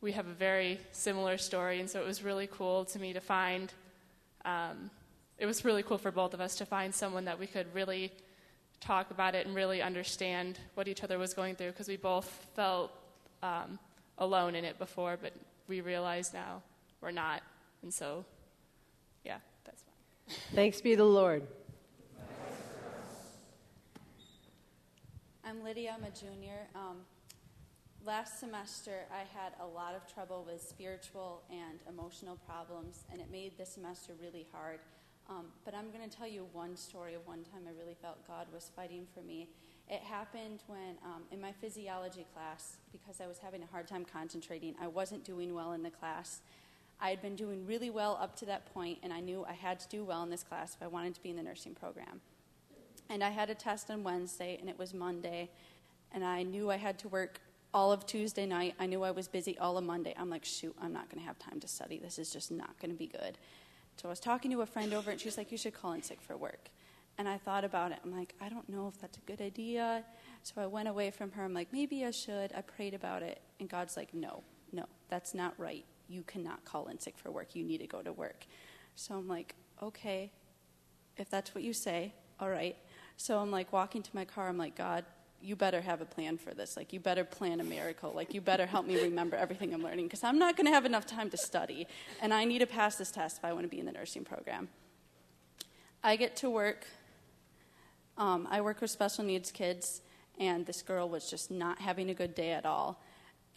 we 0.00 0.12
have 0.12 0.26
a 0.26 0.32
very 0.32 0.78
similar 0.92 1.36
story 1.36 1.80
and 1.80 1.88
so 1.88 2.00
it 2.00 2.06
was 2.06 2.22
really 2.22 2.46
cool 2.46 2.84
to 2.84 2.98
me 2.98 3.12
to 3.12 3.20
find 3.20 3.72
um, 4.44 4.90
it 5.38 5.46
was 5.46 5.64
really 5.64 5.82
cool 5.82 5.98
for 5.98 6.10
both 6.10 6.34
of 6.34 6.40
us 6.40 6.56
to 6.56 6.66
find 6.66 6.94
someone 6.94 7.24
that 7.24 7.38
we 7.38 7.46
could 7.46 7.66
really 7.74 8.12
talk 8.80 9.10
about 9.10 9.34
it 9.34 9.46
and 9.46 9.54
really 9.54 9.82
understand 9.82 10.58
what 10.74 10.86
each 10.88 11.02
other 11.02 11.18
was 11.18 11.34
going 11.34 11.54
through 11.54 11.70
because 11.70 11.88
we 11.88 11.96
both 11.96 12.46
felt 12.54 12.92
um, 13.42 13.78
alone 14.18 14.54
in 14.54 14.64
it 14.64 14.78
before 14.78 15.18
but 15.20 15.32
we 15.68 15.80
realize 15.80 16.32
now 16.32 16.62
we're 17.00 17.10
not 17.10 17.42
and 17.82 17.92
so 17.92 18.24
yeah 19.24 19.38
that's 19.64 19.82
fine 19.82 19.98
Thanks 20.54 20.80
be 20.80 20.90
to 20.90 20.96
the 20.96 21.04
Lord. 21.04 21.46
I'm 25.48 25.64
Lydia. 25.64 25.96
I'm 25.96 26.04
a 26.04 26.10
junior. 26.10 26.68
Um, 26.74 26.98
last 28.04 28.38
semester, 28.38 29.06
I 29.10 29.20
had 29.20 29.54
a 29.62 29.66
lot 29.66 29.94
of 29.94 30.06
trouble 30.12 30.44
with 30.46 30.60
spiritual 30.60 31.40
and 31.50 31.78
emotional 31.88 32.36
problems, 32.46 33.04
and 33.10 33.18
it 33.18 33.30
made 33.32 33.56
this 33.56 33.70
semester 33.70 34.12
really 34.20 34.46
hard. 34.52 34.80
Um, 35.26 35.46
but 35.64 35.74
I'm 35.74 35.90
going 35.90 36.06
to 36.06 36.14
tell 36.14 36.28
you 36.28 36.44
one 36.52 36.76
story 36.76 37.14
of 37.14 37.26
one 37.26 37.44
time 37.44 37.62
I 37.66 37.70
really 37.82 37.96
felt 38.02 38.28
God 38.28 38.46
was 38.52 38.70
fighting 38.76 39.06
for 39.14 39.22
me. 39.22 39.48
It 39.88 40.02
happened 40.02 40.64
when, 40.66 40.98
um, 41.02 41.22
in 41.32 41.40
my 41.40 41.52
physiology 41.52 42.26
class, 42.34 42.76
because 42.92 43.18
I 43.22 43.26
was 43.26 43.38
having 43.38 43.62
a 43.62 43.66
hard 43.66 43.88
time 43.88 44.04
concentrating, 44.04 44.74
I 44.78 44.88
wasn't 44.88 45.24
doing 45.24 45.54
well 45.54 45.72
in 45.72 45.82
the 45.82 45.90
class. 45.90 46.42
I 47.00 47.08
had 47.08 47.22
been 47.22 47.36
doing 47.36 47.64
really 47.64 47.88
well 47.88 48.18
up 48.20 48.36
to 48.40 48.44
that 48.44 48.70
point, 48.74 48.98
and 49.02 49.14
I 49.14 49.20
knew 49.20 49.46
I 49.48 49.54
had 49.54 49.80
to 49.80 49.88
do 49.88 50.04
well 50.04 50.22
in 50.24 50.28
this 50.28 50.42
class 50.42 50.74
if 50.74 50.82
I 50.82 50.88
wanted 50.88 51.14
to 51.14 51.22
be 51.22 51.30
in 51.30 51.36
the 51.36 51.42
nursing 51.42 51.74
program. 51.74 52.20
And 53.10 53.24
I 53.24 53.30
had 53.30 53.50
a 53.50 53.54
test 53.54 53.90
on 53.90 54.02
Wednesday, 54.02 54.58
and 54.60 54.68
it 54.68 54.78
was 54.78 54.92
Monday, 54.92 55.50
and 56.12 56.24
I 56.24 56.42
knew 56.42 56.70
I 56.70 56.76
had 56.76 56.98
to 57.00 57.08
work 57.08 57.40
all 57.72 57.92
of 57.92 58.06
Tuesday 58.06 58.46
night. 58.46 58.74
I 58.78 58.86
knew 58.86 59.02
I 59.02 59.10
was 59.10 59.28
busy 59.28 59.56
all 59.58 59.78
of 59.78 59.84
Monday. 59.84 60.14
I'm 60.18 60.30
like, 60.30 60.44
shoot, 60.44 60.74
I'm 60.80 60.92
not 60.92 61.10
going 61.10 61.20
to 61.20 61.26
have 61.26 61.38
time 61.38 61.60
to 61.60 61.68
study. 61.68 61.98
This 61.98 62.18
is 62.18 62.30
just 62.30 62.50
not 62.50 62.78
going 62.80 62.90
to 62.90 62.96
be 62.96 63.06
good. 63.06 63.38
So 63.96 64.08
I 64.08 64.10
was 64.10 64.20
talking 64.20 64.50
to 64.50 64.60
a 64.62 64.66
friend 64.66 64.92
over, 64.92 65.10
and 65.10 65.20
she 65.20 65.26
was 65.26 65.36
like, 65.36 65.50
you 65.50 65.58
should 65.58 65.74
call 65.74 65.92
in 65.92 66.02
sick 66.02 66.20
for 66.20 66.36
work. 66.36 66.70
And 67.18 67.28
I 67.28 67.36
thought 67.36 67.64
about 67.64 67.90
it. 67.92 67.98
I'm 68.04 68.16
like, 68.16 68.34
I 68.40 68.48
don't 68.48 68.68
know 68.68 68.86
if 68.86 69.00
that's 69.00 69.18
a 69.18 69.20
good 69.22 69.40
idea. 69.40 70.04
So 70.44 70.62
I 70.62 70.66
went 70.66 70.86
away 70.86 71.10
from 71.10 71.32
her. 71.32 71.44
I'm 71.44 71.52
like, 71.52 71.72
maybe 71.72 72.04
I 72.04 72.12
should. 72.12 72.52
I 72.56 72.60
prayed 72.60 72.94
about 72.94 73.22
it. 73.22 73.40
And 73.58 73.68
God's 73.68 73.96
like, 73.96 74.14
no, 74.14 74.44
no, 74.72 74.84
that's 75.08 75.34
not 75.34 75.54
right. 75.58 75.84
You 76.08 76.22
cannot 76.22 76.64
call 76.64 76.86
in 76.86 77.00
sick 77.00 77.18
for 77.18 77.32
work. 77.32 77.56
You 77.56 77.64
need 77.64 77.78
to 77.78 77.88
go 77.88 78.02
to 78.02 78.12
work. 78.12 78.46
So 78.94 79.14
I'm 79.14 79.26
like, 79.26 79.56
okay, 79.82 80.30
if 81.16 81.28
that's 81.28 81.54
what 81.54 81.64
you 81.64 81.72
say, 81.72 82.14
all 82.38 82.50
right. 82.50 82.76
So 83.18 83.40
I'm 83.40 83.50
like 83.50 83.72
walking 83.72 84.02
to 84.02 84.10
my 84.14 84.24
car. 84.24 84.48
I'm 84.48 84.56
like, 84.56 84.76
God, 84.76 85.04
you 85.42 85.56
better 85.56 85.80
have 85.80 86.00
a 86.00 86.04
plan 86.04 86.38
for 86.38 86.54
this. 86.54 86.76
Like, 86.76 86.92
you 86.92 87.00
better 87.00 87.24
plan 87.24 87.60
a 87.60 87.64
miracle. 87.64 88.12
Like, 88.14 88.32
you 88.32 88.40
better 88.40 88.64
help 88.64 88.86
me 88.86 89.00
remember 89.02 89.36
everything 89.36 89.74
I'm 89.74 89.82
learning 89.82 90.06
because 90.06 90.22
I'm 90.22 90.38
not 90.38 90.56
going 90.56 90.66
to 90.66 90.72
have 90.72 90.84
enough 90.84 91.04
time 91.04 91.28
to 91.30 91.36
study. 91.36 91.88
And 92.22 92.32
I 92.32 92.44
need 92.44 92.60
to 92.60 92.66
pass 92.66 92.94
this 92.94 93.10
test 93.10 93.38
if 93.38 93.44
I 93.44 93.52
want 93.52 93.64
to 93.64 93.68
be 93.68 93.80
in 93.80 93.86
the 93.86 93.92
nursing 93.92 94.24
program. 94.24 94.68
I 96.02 96.14
get 96.14 96.36
to 96.36 96.50
work. 96.50 96.86
Um, 98.16 98.46
I 98.50 98.60
work 98.60 98.80
with 98.80 98.90
special 98.90 99.24
needs 99.24 99.50
kids, 99.50 100.00
and 100.38 100.64
this 100.64 100.82
girl 100.82 101.08
was 101.08 101.28
just 101.28 101.50
not 101.50 101.80
having 101.80 102.10
a 102.10 102.14
good 102.14 102.36
day 102.36 102.52
at 102.52 102.64
all. 102.64 103.02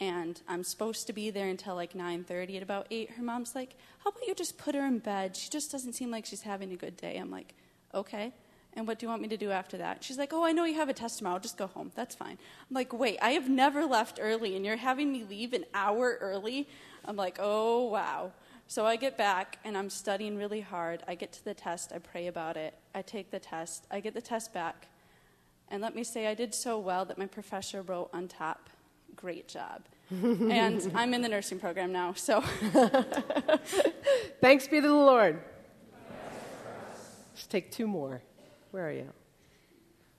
And 0.00 0.40
I'm 0.48 0.64
supposed 0.64 1.06
to 1.06 1.12
be 1.12 1.30
there 1.30 1.48
until 1.48 1.76
like 1.76 1.94
9:30. 1.94 2.56
At 2.56 2.62
about 2.64 2.88
eight, 2.90 3.10
her 3.12 3.22
mom's 3.22 3.54
like, 3.54 3.76
"How 4.02 4.10
about 4.10 4.26
you 4.26 4.34
just 4.34 4.58
put 4.58 4.74
her 4.74 4.84
in 4.84 4.98
bed? 4.98 5.36
She 5.36 5.48
just 5.48 5.70
doesn't 5.70 5.92
seem 5.92 6.10
like 6.10 6.26
she's 6.26 6.42
having 6.42 6.72
a 6.72 6.76
good 6.76 6.96
day." 6.96 7.16
I'm 7.16 7.30
like, 7.30 7.54
"Okay." 7.94 8.32
And 8.74 8.86
what 8.86 8.98
do 8.98 9.04
you 9.04 9.10
want 9.10 9.20
me 9.20 9.28
to 9.28 9.36
do 9.36 9.50
after 9.50 9.76
that? 9.78 10.02
She's 10.02 10.18
like, 10.18 10.32
Oh, 10.32 10.44
I 10.44 10.52
know 10.52 10.64
you 10.64 10.74
have 10.74 10.88
a 10.88 10.94
test 10.94 11.18
tomorrow. 11.18 11.38
Just 11.38 11.58
go 11.58 11.66
home. 11.66 11.92
That's 11.94 12.14
fine. 12.14 12.38
I'm 12.70 12.74
like, 12.74 12.92
Wait, 12.92 13.18
I 13.20 13.30
have 13.30 13.48
never 13.48 13.84
left 13.84 14.18
early, 14.20 14.56
and 14.56 14.64
you're 14.64 14.76
having 14.76 15.12
me 15.12 15.24
leave 15.28 15.52
an 15.52 15.64
hour 15.74 16.16
early? 16.20 16.68
I'm 17.04 17.16
like, 17.16 17.38
Oh, 17.40 17.86
wow. 17.86 18.32
So 18.68 18.86
I 18.86 18.96
get 18.96 19.18
back, 19.18 19.58
and 19.64 19.76
I'm 19.76 19.90
studying 19.90 20.36
really 20.36 20.62
hard. 20.62 21.02
I 21.06 21.14
get 21.14 21.32
to 21.32 21.44
the 21.44 21.52
test. 21.52 21.92
I 21.92 21.98
pray 21.98 22.28
about 22.28 22.56
it. 22.56 22.74
I 22.94 23.02
take 23.02 23.30
the 23.30 23.38
test. 23.38 23.86
I 23.90 24.00
get 24.00 24.14
the 24.14 24.22
test 24.22 24.54
back. 24.54 24.86
And 25.68 25.82
let 25.82 25.94
me 25.94 26.04
say, 26.04 26.26
I 26.26 26.34
did 26.34 26.54
so 26.54 26.78
well 26.78 27.04
that 27.04 27.18
my 27.18 27.26
professor 27.26 27.82
wrote 27.82 28.10
on 28.12 28.28
top, 28.28 28.70
Great 29.14 29.46
job. 29.46 29.82
and 30.10 30.90
I'm 30.94 31.12
in 31.12 31.20
the 31.20 31.28
nursing 31.28 31.58
program 31.58 31.92
now, 31.92 32.14
so. 32.14 32.40
Thanks 34.40 34.66
be 34.66 34.80
to 34.80 34.86
the 34.86 34.94
Lord. 34.94 35.38
Let's 37.34 37.46
take 37.46 37.70
two 37.70 37.86
more. 37.86 38.22
Where 38.72 38.88
are 38.88 38.92
you? 38.92 39.12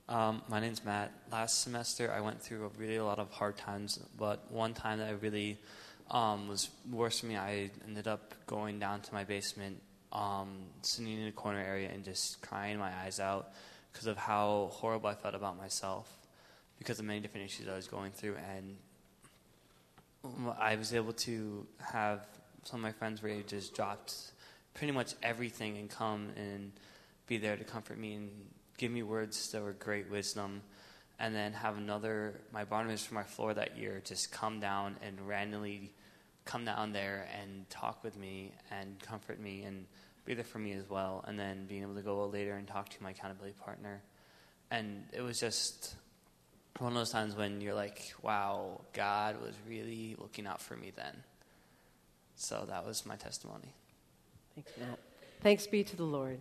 Um, 0.08 0.42
my 0.48 0.60
name's 0.60 0.84
Matt. 0.84 1.12
Last 1.32 1.64
semester, 1.64 2.12
I 2.16 2.20
went 2.20 2.40
through 2.40 2.66
a 2.66 2.68
really 2.78 2.94
a 2.94 3.04
lot 3.04 3.18
of 3.18 3.28
hard 3.32 3.56
times, 3.56 3.98
but 4.16 4.48
one 4.52 4.74
time 4.74 5.00
that 5.00 5.08
I 5.08 5.10
really 5.10 5.58
um, 6.08 6.46
was 6.46 6.70
worse 6.88 7.18
for 7.18 7.26
me, 7.26 7.36
I 7.36 7.72
ended 7.84 8.06
up 8.06 8.32
going 8.46 8.78
down 8.78 9.00
to 9.00 9.12
my 9.12 9.24
basement, 9.24 9.82
um, 10.12 10.66
sitting 10.82 11.20
in 11.20 11.26
a 11.26 11.32
corner 11.32 11.58
area, 11.58 11.90
and 11.92 12.04
just 12.04 12.40
crying 12.42 12.78
my 12.78 12.92
eyes 13.02 13.18
out 13.18 13.50
because 13.92 14.06
of 14.06 14.16
how 14.16 14.70
horrible 14.72 15.08
I 15.08 15.16
felt 15.16 15.34
about 15.34 15.58
myself, 15.58 16.08
because 16.78 17.00
of 17.00 17.06
many 17.06 17.18
different 17.18 17.46
issues 17.46 17.66
I 17.66 17.74
was 17.74 17.88
going 17.88 18.12
through, 18.12 18.36
and 18.36 18.76
I 20.60 20.76
was 20.76 20.94
able 20.94 21.12
to 21.12 21.66
have 21.80 22.24
some 22.62 22.78
of 22.78 22.82
my 22.84 22.92
friends 22.92 23.20
they 23.20 23.42
just 23.48 23.74
dropped 23.74 24.14
pretty 24.74 24.92
much 24.92 25.14
everything 25.24 25.76
and 25.76 25.90
come 25.90 26.28
and 26.36 26.70
be 27.26 27.38
there 27.38 27.56
to 27.56 27.64
comfort 27.64 27.98
me 27.98 28.14
and 28.14 28.30
give 28.76 28.90
me 28.90 29.02
words 29.02 29.50
that 29.52 29.62
were 29.62 29.72
great 29.72 30.10
wisdom. 30.10 30.62
And 31.18 31.34
then 31.34 31.52
have 31.52 31.76
another, 31.76 32.40
my 32.52 32.64
Barnabas 32.64 33.04
from 33.04 33.14
my 33.14 33.22
floor 33.22 33.54
that 33.54 33.78
year, 33.78 34.02
just 34.04 34.32
come 34.32 34.58
down 34.58 34.96
and 35.00 35.20
randomly 35.28 35.92
come 36.44 36.64
down 36.64 36.92
there 36.92 37.28
and 37.40 37.68
talk 37.70 38.02
with 38.02 38.18
me 38.18 38.52
and 38.70 38.98
comfort 39.00 39.40
me 39.40 39.62
and 39.62 39.86
be 40.24 40.34
there 40.34 40.44
for 40.44 40.58
me 40.58 40.72
as 40.72 40.88
well. 40.90 41.24
And 41.26 41.38
then 41.38 41.66
being 41.66 41.82
able 41.82 41.94
to 41.94 42.02
go 42.02 42.26
later 42.26 42.54
and 42.54 42.66
talk 42.66 42.88
to 42.90 43.02
my 43.02 43.10
accountability 43.10 43.54
partner. 43.64 44.02
And 44.70 45.04
it 45.12 45.20
was 45.20 45.38
just 45.38 45.94
one 46.78 46.92
of 46.92 46.98
those 46.98 47.10
times 47.10 47.36
when 47.36 47.60
you're 47.60 47.74
like, 47.74 48.12
wow, 48.22 48.80
God 48.92 49.40
was 49.40 49.54
really 49.68 50.16
looking 50.18 50.46
out 50.46 50.60
for 50.60 50.76
me 50.76 50.92
then. 50.94 51.22
So 52.36 52.66
that 52.68 52.84
was 52.84 53.06
my 53.06 53.16
testimony. 53.16 53.72
Thanks, 54.54 54.72
Matt. 54.78 54.98
Thanks 55.40 55.66
be 55.66 55.84
to 55.84 55.96
the 55.96 56.04
Lord. 56.04 56.40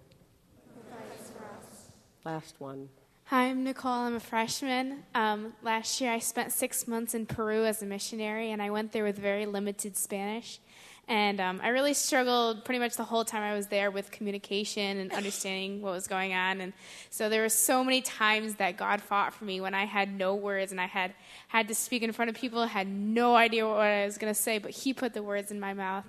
Last 2.25 2.55
one. 2.59 2.87
Hi, 3.25 3.47
I'm 3.47 3.65
Nicole. 3.65 3.91
I'm 3.91 4.15
a 4.15 4.19
freshman. 4.19 5.03
Um, 5.13 5.53
last 5.61 5.99
year, 5.99 6.09
I 6.09 6.19
spent 6.19 6.53
six 6.53 6.87
months 6.87 7.13
in 7.13 7.25
Peru 7.25 7.65
as 7.65 7.81
a 7.81 7.85
missionary, 7.85 8.51
and 8.51 8.61
I 8.61 8.69
went 8.69 8.93
there 8.93 9.03
with 9.03 9.17
very 9.17 9.45
limited 9.45 9.97
Spanish. 9.97 10.59
And 11.09 11.41
um, 11.41 11.59
I 11.61 11.67
really 11.69 11.93
struggled 11.93 12.63
pretty 12.63 12.79
much 12.79 12.95
the 12.95 13.03
whole 13.03 13.25
time 13.25 13.43
I 13.43 13.53
was 13.53 13.67
there 13.67 13.91
with 13.91 14.09
communication 14.09 14.99
and 14.99 15.11
understanding 15.11 15.81
what 15.81 15.91
was 15.91 16.07
going 16.07 16.33
on. 16.33 16.61
And 16.61 16.71
so 17.09 17.27
there 17.27 17.41
were 17.41 17.49
so 17.49 17.83
many 17.83 18.01
times 18.01 18.55
that 18.55 18.77
God 18.77 19.01
fought 19.01 19.33
for 19.33 19.43
me 19.43 19.59
when 19.59 19.73
I 19.73 19.83
had 19.83 20.17
no 20.17 20.33
words 20.33 20.71
and 20.71 20.79
I 20.79 20.85
had 20.87 21.13
had 21.49 21.67
to 21.67 21.75
speak 21.75 22.03
in 22.03 22.13
front 22.13 22.29
of 22.29 22.37
people, 22.37 22.65
had 22.65 22.87
no 22.87 23.35
idea 23.35 23.67
what 23.67 23.81
I 23.81 24.05
was 24.05 24.17
going 24.17 24.33
to 24.33 24.39
say, 24.39 24.59
but 24.59 24.71
He 24.71 24.93
put 24.93 25.13
the 25.13 25.21
words 25.21 25.51
in 25.51 25.59
my 25.59 25.73
mouth 25.73 26.05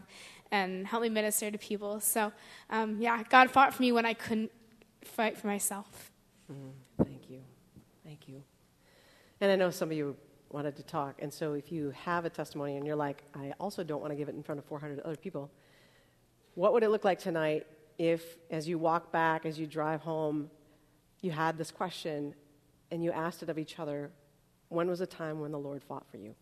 and 0.53 0.87
helped 0.87 1.03
me 1.03 1.09
minister 1.09 1.51
to 1.51 1.59
people. 1.59 1.99
So, 1.99 2.31
um, 2.71 2.99
yeah, 3.01 3.25
God 3.29 3.51
fought 3.51 3.75
for 3.75 3.83
me 3.83 3.91
when 3.91 4.07
I 4.07 4.15
couldn't 4.15 4.53
fight 5.09 5.37
for 5.37 5.47
myself. 5.47 6.11
Mm, 6.51 6.73
thank 7.05 7.31
you. 7.31 7.41
Thank 8.05 8.29
you. 8.29 8.43
And 9.41 9.51
I 9.51 9.57
know 9.57 9.71
some 9.71 9.91
of 9.91 9.97
you 9.97 10.17
wanted 10.51 10.77
to 10.77 10.83
talk, 10.83 11.17
and 11.21 11.33
so 11.33 11.55
if 11.55 11.73
you 11.73 11.91
have 11.91 12.25
a 12.25 12.31
testimony 12.31 12.77
and 12.77 12.87
you're 12.87 12.97
like, 12.97 13.25
I 13.35 13.53
also 13.59 13.83
don't 13.83 14.01
want 14.01 14.13
to 14.13 14.17
give 14.17 14.29
it 14.29 14.35
in 14.35 14.43
front 14.43 14.59
of 14.59 14.65
400 14.67 15.01
other 15.01 15.17
people, 15.17 15.51
what 16.55 16.73
would 16.73 16.83
it 16.83 16.91
look 16.91 17.05
like 17.05 17.19
tonight 17.19 17.67
if, 17.99 18.37
as 18.51 18.69
you 18.69 18.79
walk 18.79 19.11
back, 19.11 19.45
as 19.47 19.59
you 19.59 19.67
drive 19.67 20.01
home, 20.01 20.51
you 21.21 21.31
had 21.31 21.59
this 21.59 21.71
question 21.71 22.35
and 22.91 23.03
you 23.03 23.11
asked 23.11 23.43
it 23.43 23.49
of 23.49 23.59
each 23.59 23.79
other 23.79 24.11
when 24.69 24.89
was 24.89 25.01
a 25.01 25.07
time 25.07 25.41
when 25.41 25.53
the 25.53 25.59
Lord 25.59 25.83
fought 25.83 26.07
for 26.11 26.17
you? 26.17 26.35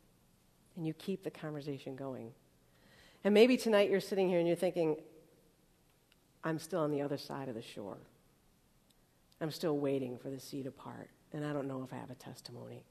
And 0.76 0.86
you 0.86 0.94
keep 0.94 1.22
the 1.22 1.30
conversation 1.30 1.96
going. 1.96 2.32
And 3.24 3.32
maybe 3.32 3.56
tonight 3.56 3.90
you're 3.90 4.00
sitting 4.00 4.28
here 4.28 4.38
and 4.38 4.46
you're 4.46 4.56
thinking, 4.56 4.96
I'm 6.44 6.58
still 6.58 6.80
on 6.80 6.90
the 6.90 7.02
other 7.02 7.18
side 7.18 7.48
of 7.48 7.54
the 7.54 7.62
shore. 7.62 7.98
I'm 9.42 9.50
still 9.50 9.76
waiting 9.76 10.18
for 10.18 10.30
the 10.30 10.38
sea 10.38 10.62
to 10.62 10.70
part, 10.70 11.10
and 11.32 11.44
I 11.44 11.52
don't 11.52 11.66
know 11.66 11.82
if 11.82 11.92
I 11.92 11.96
have 11.96 12.10
a 12.10 12.14
testimony. 12.14 12.84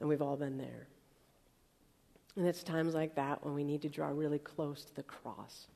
And 0.00 0.08
we've 0.08 0.22
all 0.22 0.36
been 0.36 0.56
there. 0.56 0.88
And 2.34 2.46
it's 2.46 2.62
times 2.62 2.94
like 2.94 3.14
that 3.16 3.44
when 3.44 3.54
we 3.54 3.62
need 3.62 3.82
to 3.82 3.90
draw 3.90 4.08
really 4.08 4.38
close 4.38 4.84
to 4.84 4.94
the 4.94 5.02
cross. 5.02 5.66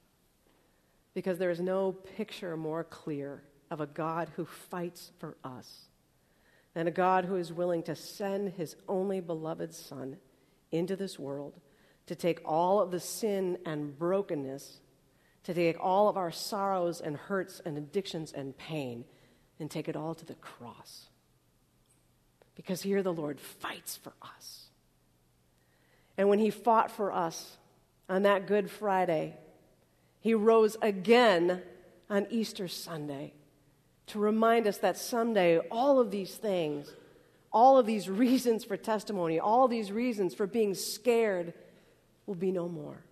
Because 1.12 1.38
there 1.38 1.50
is 1.50 1.60
no 1.60 1.92
picture 1.92 2.56
more 2.56 2.82
clear 2.82 3.42
of 3.70 3.82
a 3.82 3.86
God 3.86 4.30
who 4.36 4.46
fights 4.46 5.12
for 5.18 5.36
us 5.44 5.86
than 6.72 6.86
a 6.86 6.92
God 6.92 7.26
who 7.26 7.36
is 7.36 7.52
willing 7.52 7.82
to 7.84 7.94
send 7.94 8.54
his 8.54 8.74
only 8.88 9.20
beloved 9.20 9.74
Son 9.74 10.16
into 10.72 10.96
this 10.96 11.18
world 11.18 11.60
to 12.06 12.14
take 12.14 12.40
all 12.44 12.80
of 12.80 12.90
the 12.90 13.00
sin 13.00 13.58
and 13.66 13.98
brokenness, 13.98 14.80
to 15.44 15.54
take 15.54 15.78
all 15.80 16.08
of 16.08 16.16
our 16.16 16.30
sorrows 16.30 17.00
and 17.00 17.16
hurts 17.16 17.60
and 17.64 17.78
addictions 17.78 18.32
and 18.32 18.56
pain, 18.56 19.04
and 19.58 19.70
take 19.70 19.88
it 19.88 19.96
all 19.96 20.14
to 20.14 20.24
the 20.24 20.34
cross. 20.34 21.08
Because 22.54 22.82
here 22.82 23.02
the 23.02 23.12
Lord 23.12 23.40
fights 23.40 23.96
for 23.96 24.12
us. 24.22 24.66
And 26.16 26.28
when 26.28 26.38
he 26.38 26.50
fought 26.50 26.90
for 26.90 27.12
us 27.12 27.56
on 28.08 28.22
that 28.22 28.46
Good 28.46 28.70
Friday, 28.70 29.36
he 30.20 30.34
rose 30.34 30.76
again 30.82 31.62
on 32.10 32.26
Easter 32.30 32.68
Sunday 32.68 33.32
to 34.08 34.18
remind 34.18 34.66
us 34.66 34.78
that 34.78 34.98
someday 34.98 35.58
all 35.70 36.00
of 36.00 36.10
these 36.10 36.34
things, 36.34 36.92
all 37.52 37.78
of 37.78 37.86
these 37.86 38.08
reasons 38.10 38.64
for 38.64 38.76
testimony, 38.76 39.38
all 39.38 39.68
these 39.68 39.90
reasons 39.92 40.34
for 40.34 40.46
being 40.46 40.74
scared 40.74 41.54
will 42.26 42.34
be 42.34 42.52
no 42.52 42.68
more. 42.68 43.02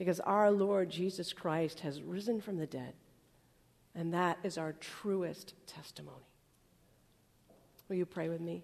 Because 0.00 0.18
our 0.20 0.50
Lord 0.50 0.88
Jesus 0.88 1.34
Christ 1.34 1.80
has 1.80 2.00
risen 2.00 2.40
from 2.40 2.56
the 2.56 2.66
dead, 2.66 2.94
and 3.94 4.14
that 4.14 4.38
is 4.42 4.56
our 4.56 4.72
truest 4.72 5.52
testimony. 5.66 6.24
Will 7.86 7.96
you 7.96 8.06
pray 8.06 8.30
with 8.30 8.40
me? 8.40 8.62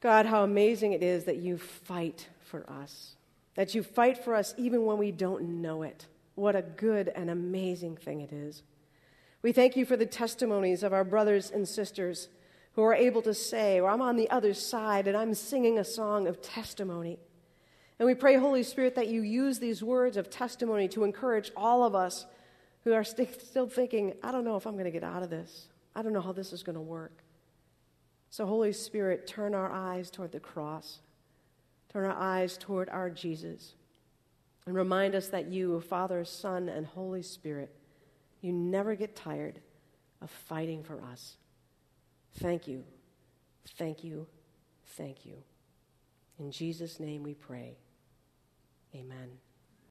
God, 0.00 0.24
how 0.24 0.44
amazing 0.44 0.94
it 0.94 1.02
is 1.02 1.24
that 1.24 1.36
you 1.36 1.58
fight 1.58 2.28
for 2.42 2.64
us, 2.70 3.16
that 3.54 3.74
you 3.74 3.82
fight 3.82 4.24
for 4.24 4.34
us 4.34 4.54
even 4.56 4.86
when 4.86 4.96
we 4.96 5.12
don't 5.12 5.60
know 5.60 5.82
it. 5.82 6.06
What 6.34 6.56
a 6.56 6.62
good 6.62 7.08
and 7.08 7.28
amazing 7.28 7.98
thing 7.98 8.22
it 8.22 8.32
is. 8.32 8.62
We 9.42 9.52
thank 9.52 9.76
you 9.76 9.84
for 9.84 9.98
the 9.98 10.06
testimonies 10.06 10.82
of 10.82 10.94
our 10.94 11.04
brothers 11.04 11.50
and 11.50 11.68
sisters 11.68 12.28
who 12.72 12.82
are 12.82 12.94
able 12.94 13.20
to 13.22 13.34
say, 13.34 13.82
well, 13.82 13.92
I'm 13.92 14.00
on 14.00 14.16
the 14.16 14.30
other 14.30 14.54
side 14.54 15.06
and 15.06 15.18
I'm 15.18 15.34
singing 15.34 15.78
a 15.78 15.84
song 15.84 16.26
of 16.26 16.40
testimony. 16.40 17.18
And 18.00 18.06
we 18.06 18.14
pray, 18.14 18.36
Holy 18.36 18.62
Spirit, 18.62 18.94
that 18.94 19.08
you 19.08 19.20
use 19.20 19.58
these 19.58 19.84
words 19.84 20.16
of 20.16 20.30
testimony 20.30 20.88
to 20.88 21.04
encourage 21.04 21.52
all 21.54 21.84
of 21.84 21.94
us 21.94 22.24
who 22.82 22.94
are 22.94 23.04
st- 23.04 23.38
still 23.42 23.68
thinking, 23.68 24.14
I 24.22 24.32
don't 24.32 24.42
know 24.42 24.56
if 24.56 24.66
I'm 24.66 24.72
going 24.72 24.86
to 24.86 24.90
get 24.90 25.04
out 25.04 25.22
of 25.22 25.28
this. 25.28 25.68
I 25.94 26.00
don't 26.00 26.14
know 26.14 26.22
how 26.22 26.32
this 26.32 26.54
is 26.54 26.62
going 26.62 26.76
to 26.76 26.80
work. 26.80 27.22
So, 28.30 28.46
Holy 28.46 28.72
Spirit, 28.72 29.26
turn 29.26 29.54
our 29.54 29.70
eyes 29.70 30.10
toward 30.10 30.32
the 30.32 30.40
cross, 30.40 31.00
turn 31.92 32.06
our 32.06 32.16
eyes 32.16 32.56
toward 32.56 32.88
our 32.88 33.10
Jesus, 33.10 33.74
and 34.64 34.74
remind 34.74 35.14
us 35.14 35.28
that 35.28 35.48
you, 35.48 35.82
Father, 35.82 36.24
Son, 36.24 36.70
and 36.70 36.86
Holy 36.86 37.22
Spirit, 37.22 37.70
you 38.40 38.50
never 38.50 38.94
get 38.94 39.14
tired 39.14 39.60
of 40.22 40.30
fighting 40.30 40.82
for 40.82 41.02
us. 41.02 41.36
Thank 42.38 42.66
you, 42.66 42.82
thank 43.76 44.02
you, 44.02 44.26
thank 44.96 45.26
you. 45.26 45.34
In 46.38 46.50
Jesus' 46.50 46.98
name 46.98 47.22
we 47.22 47.34
pray. 47.34 47.76
Amen. 48.94 49.38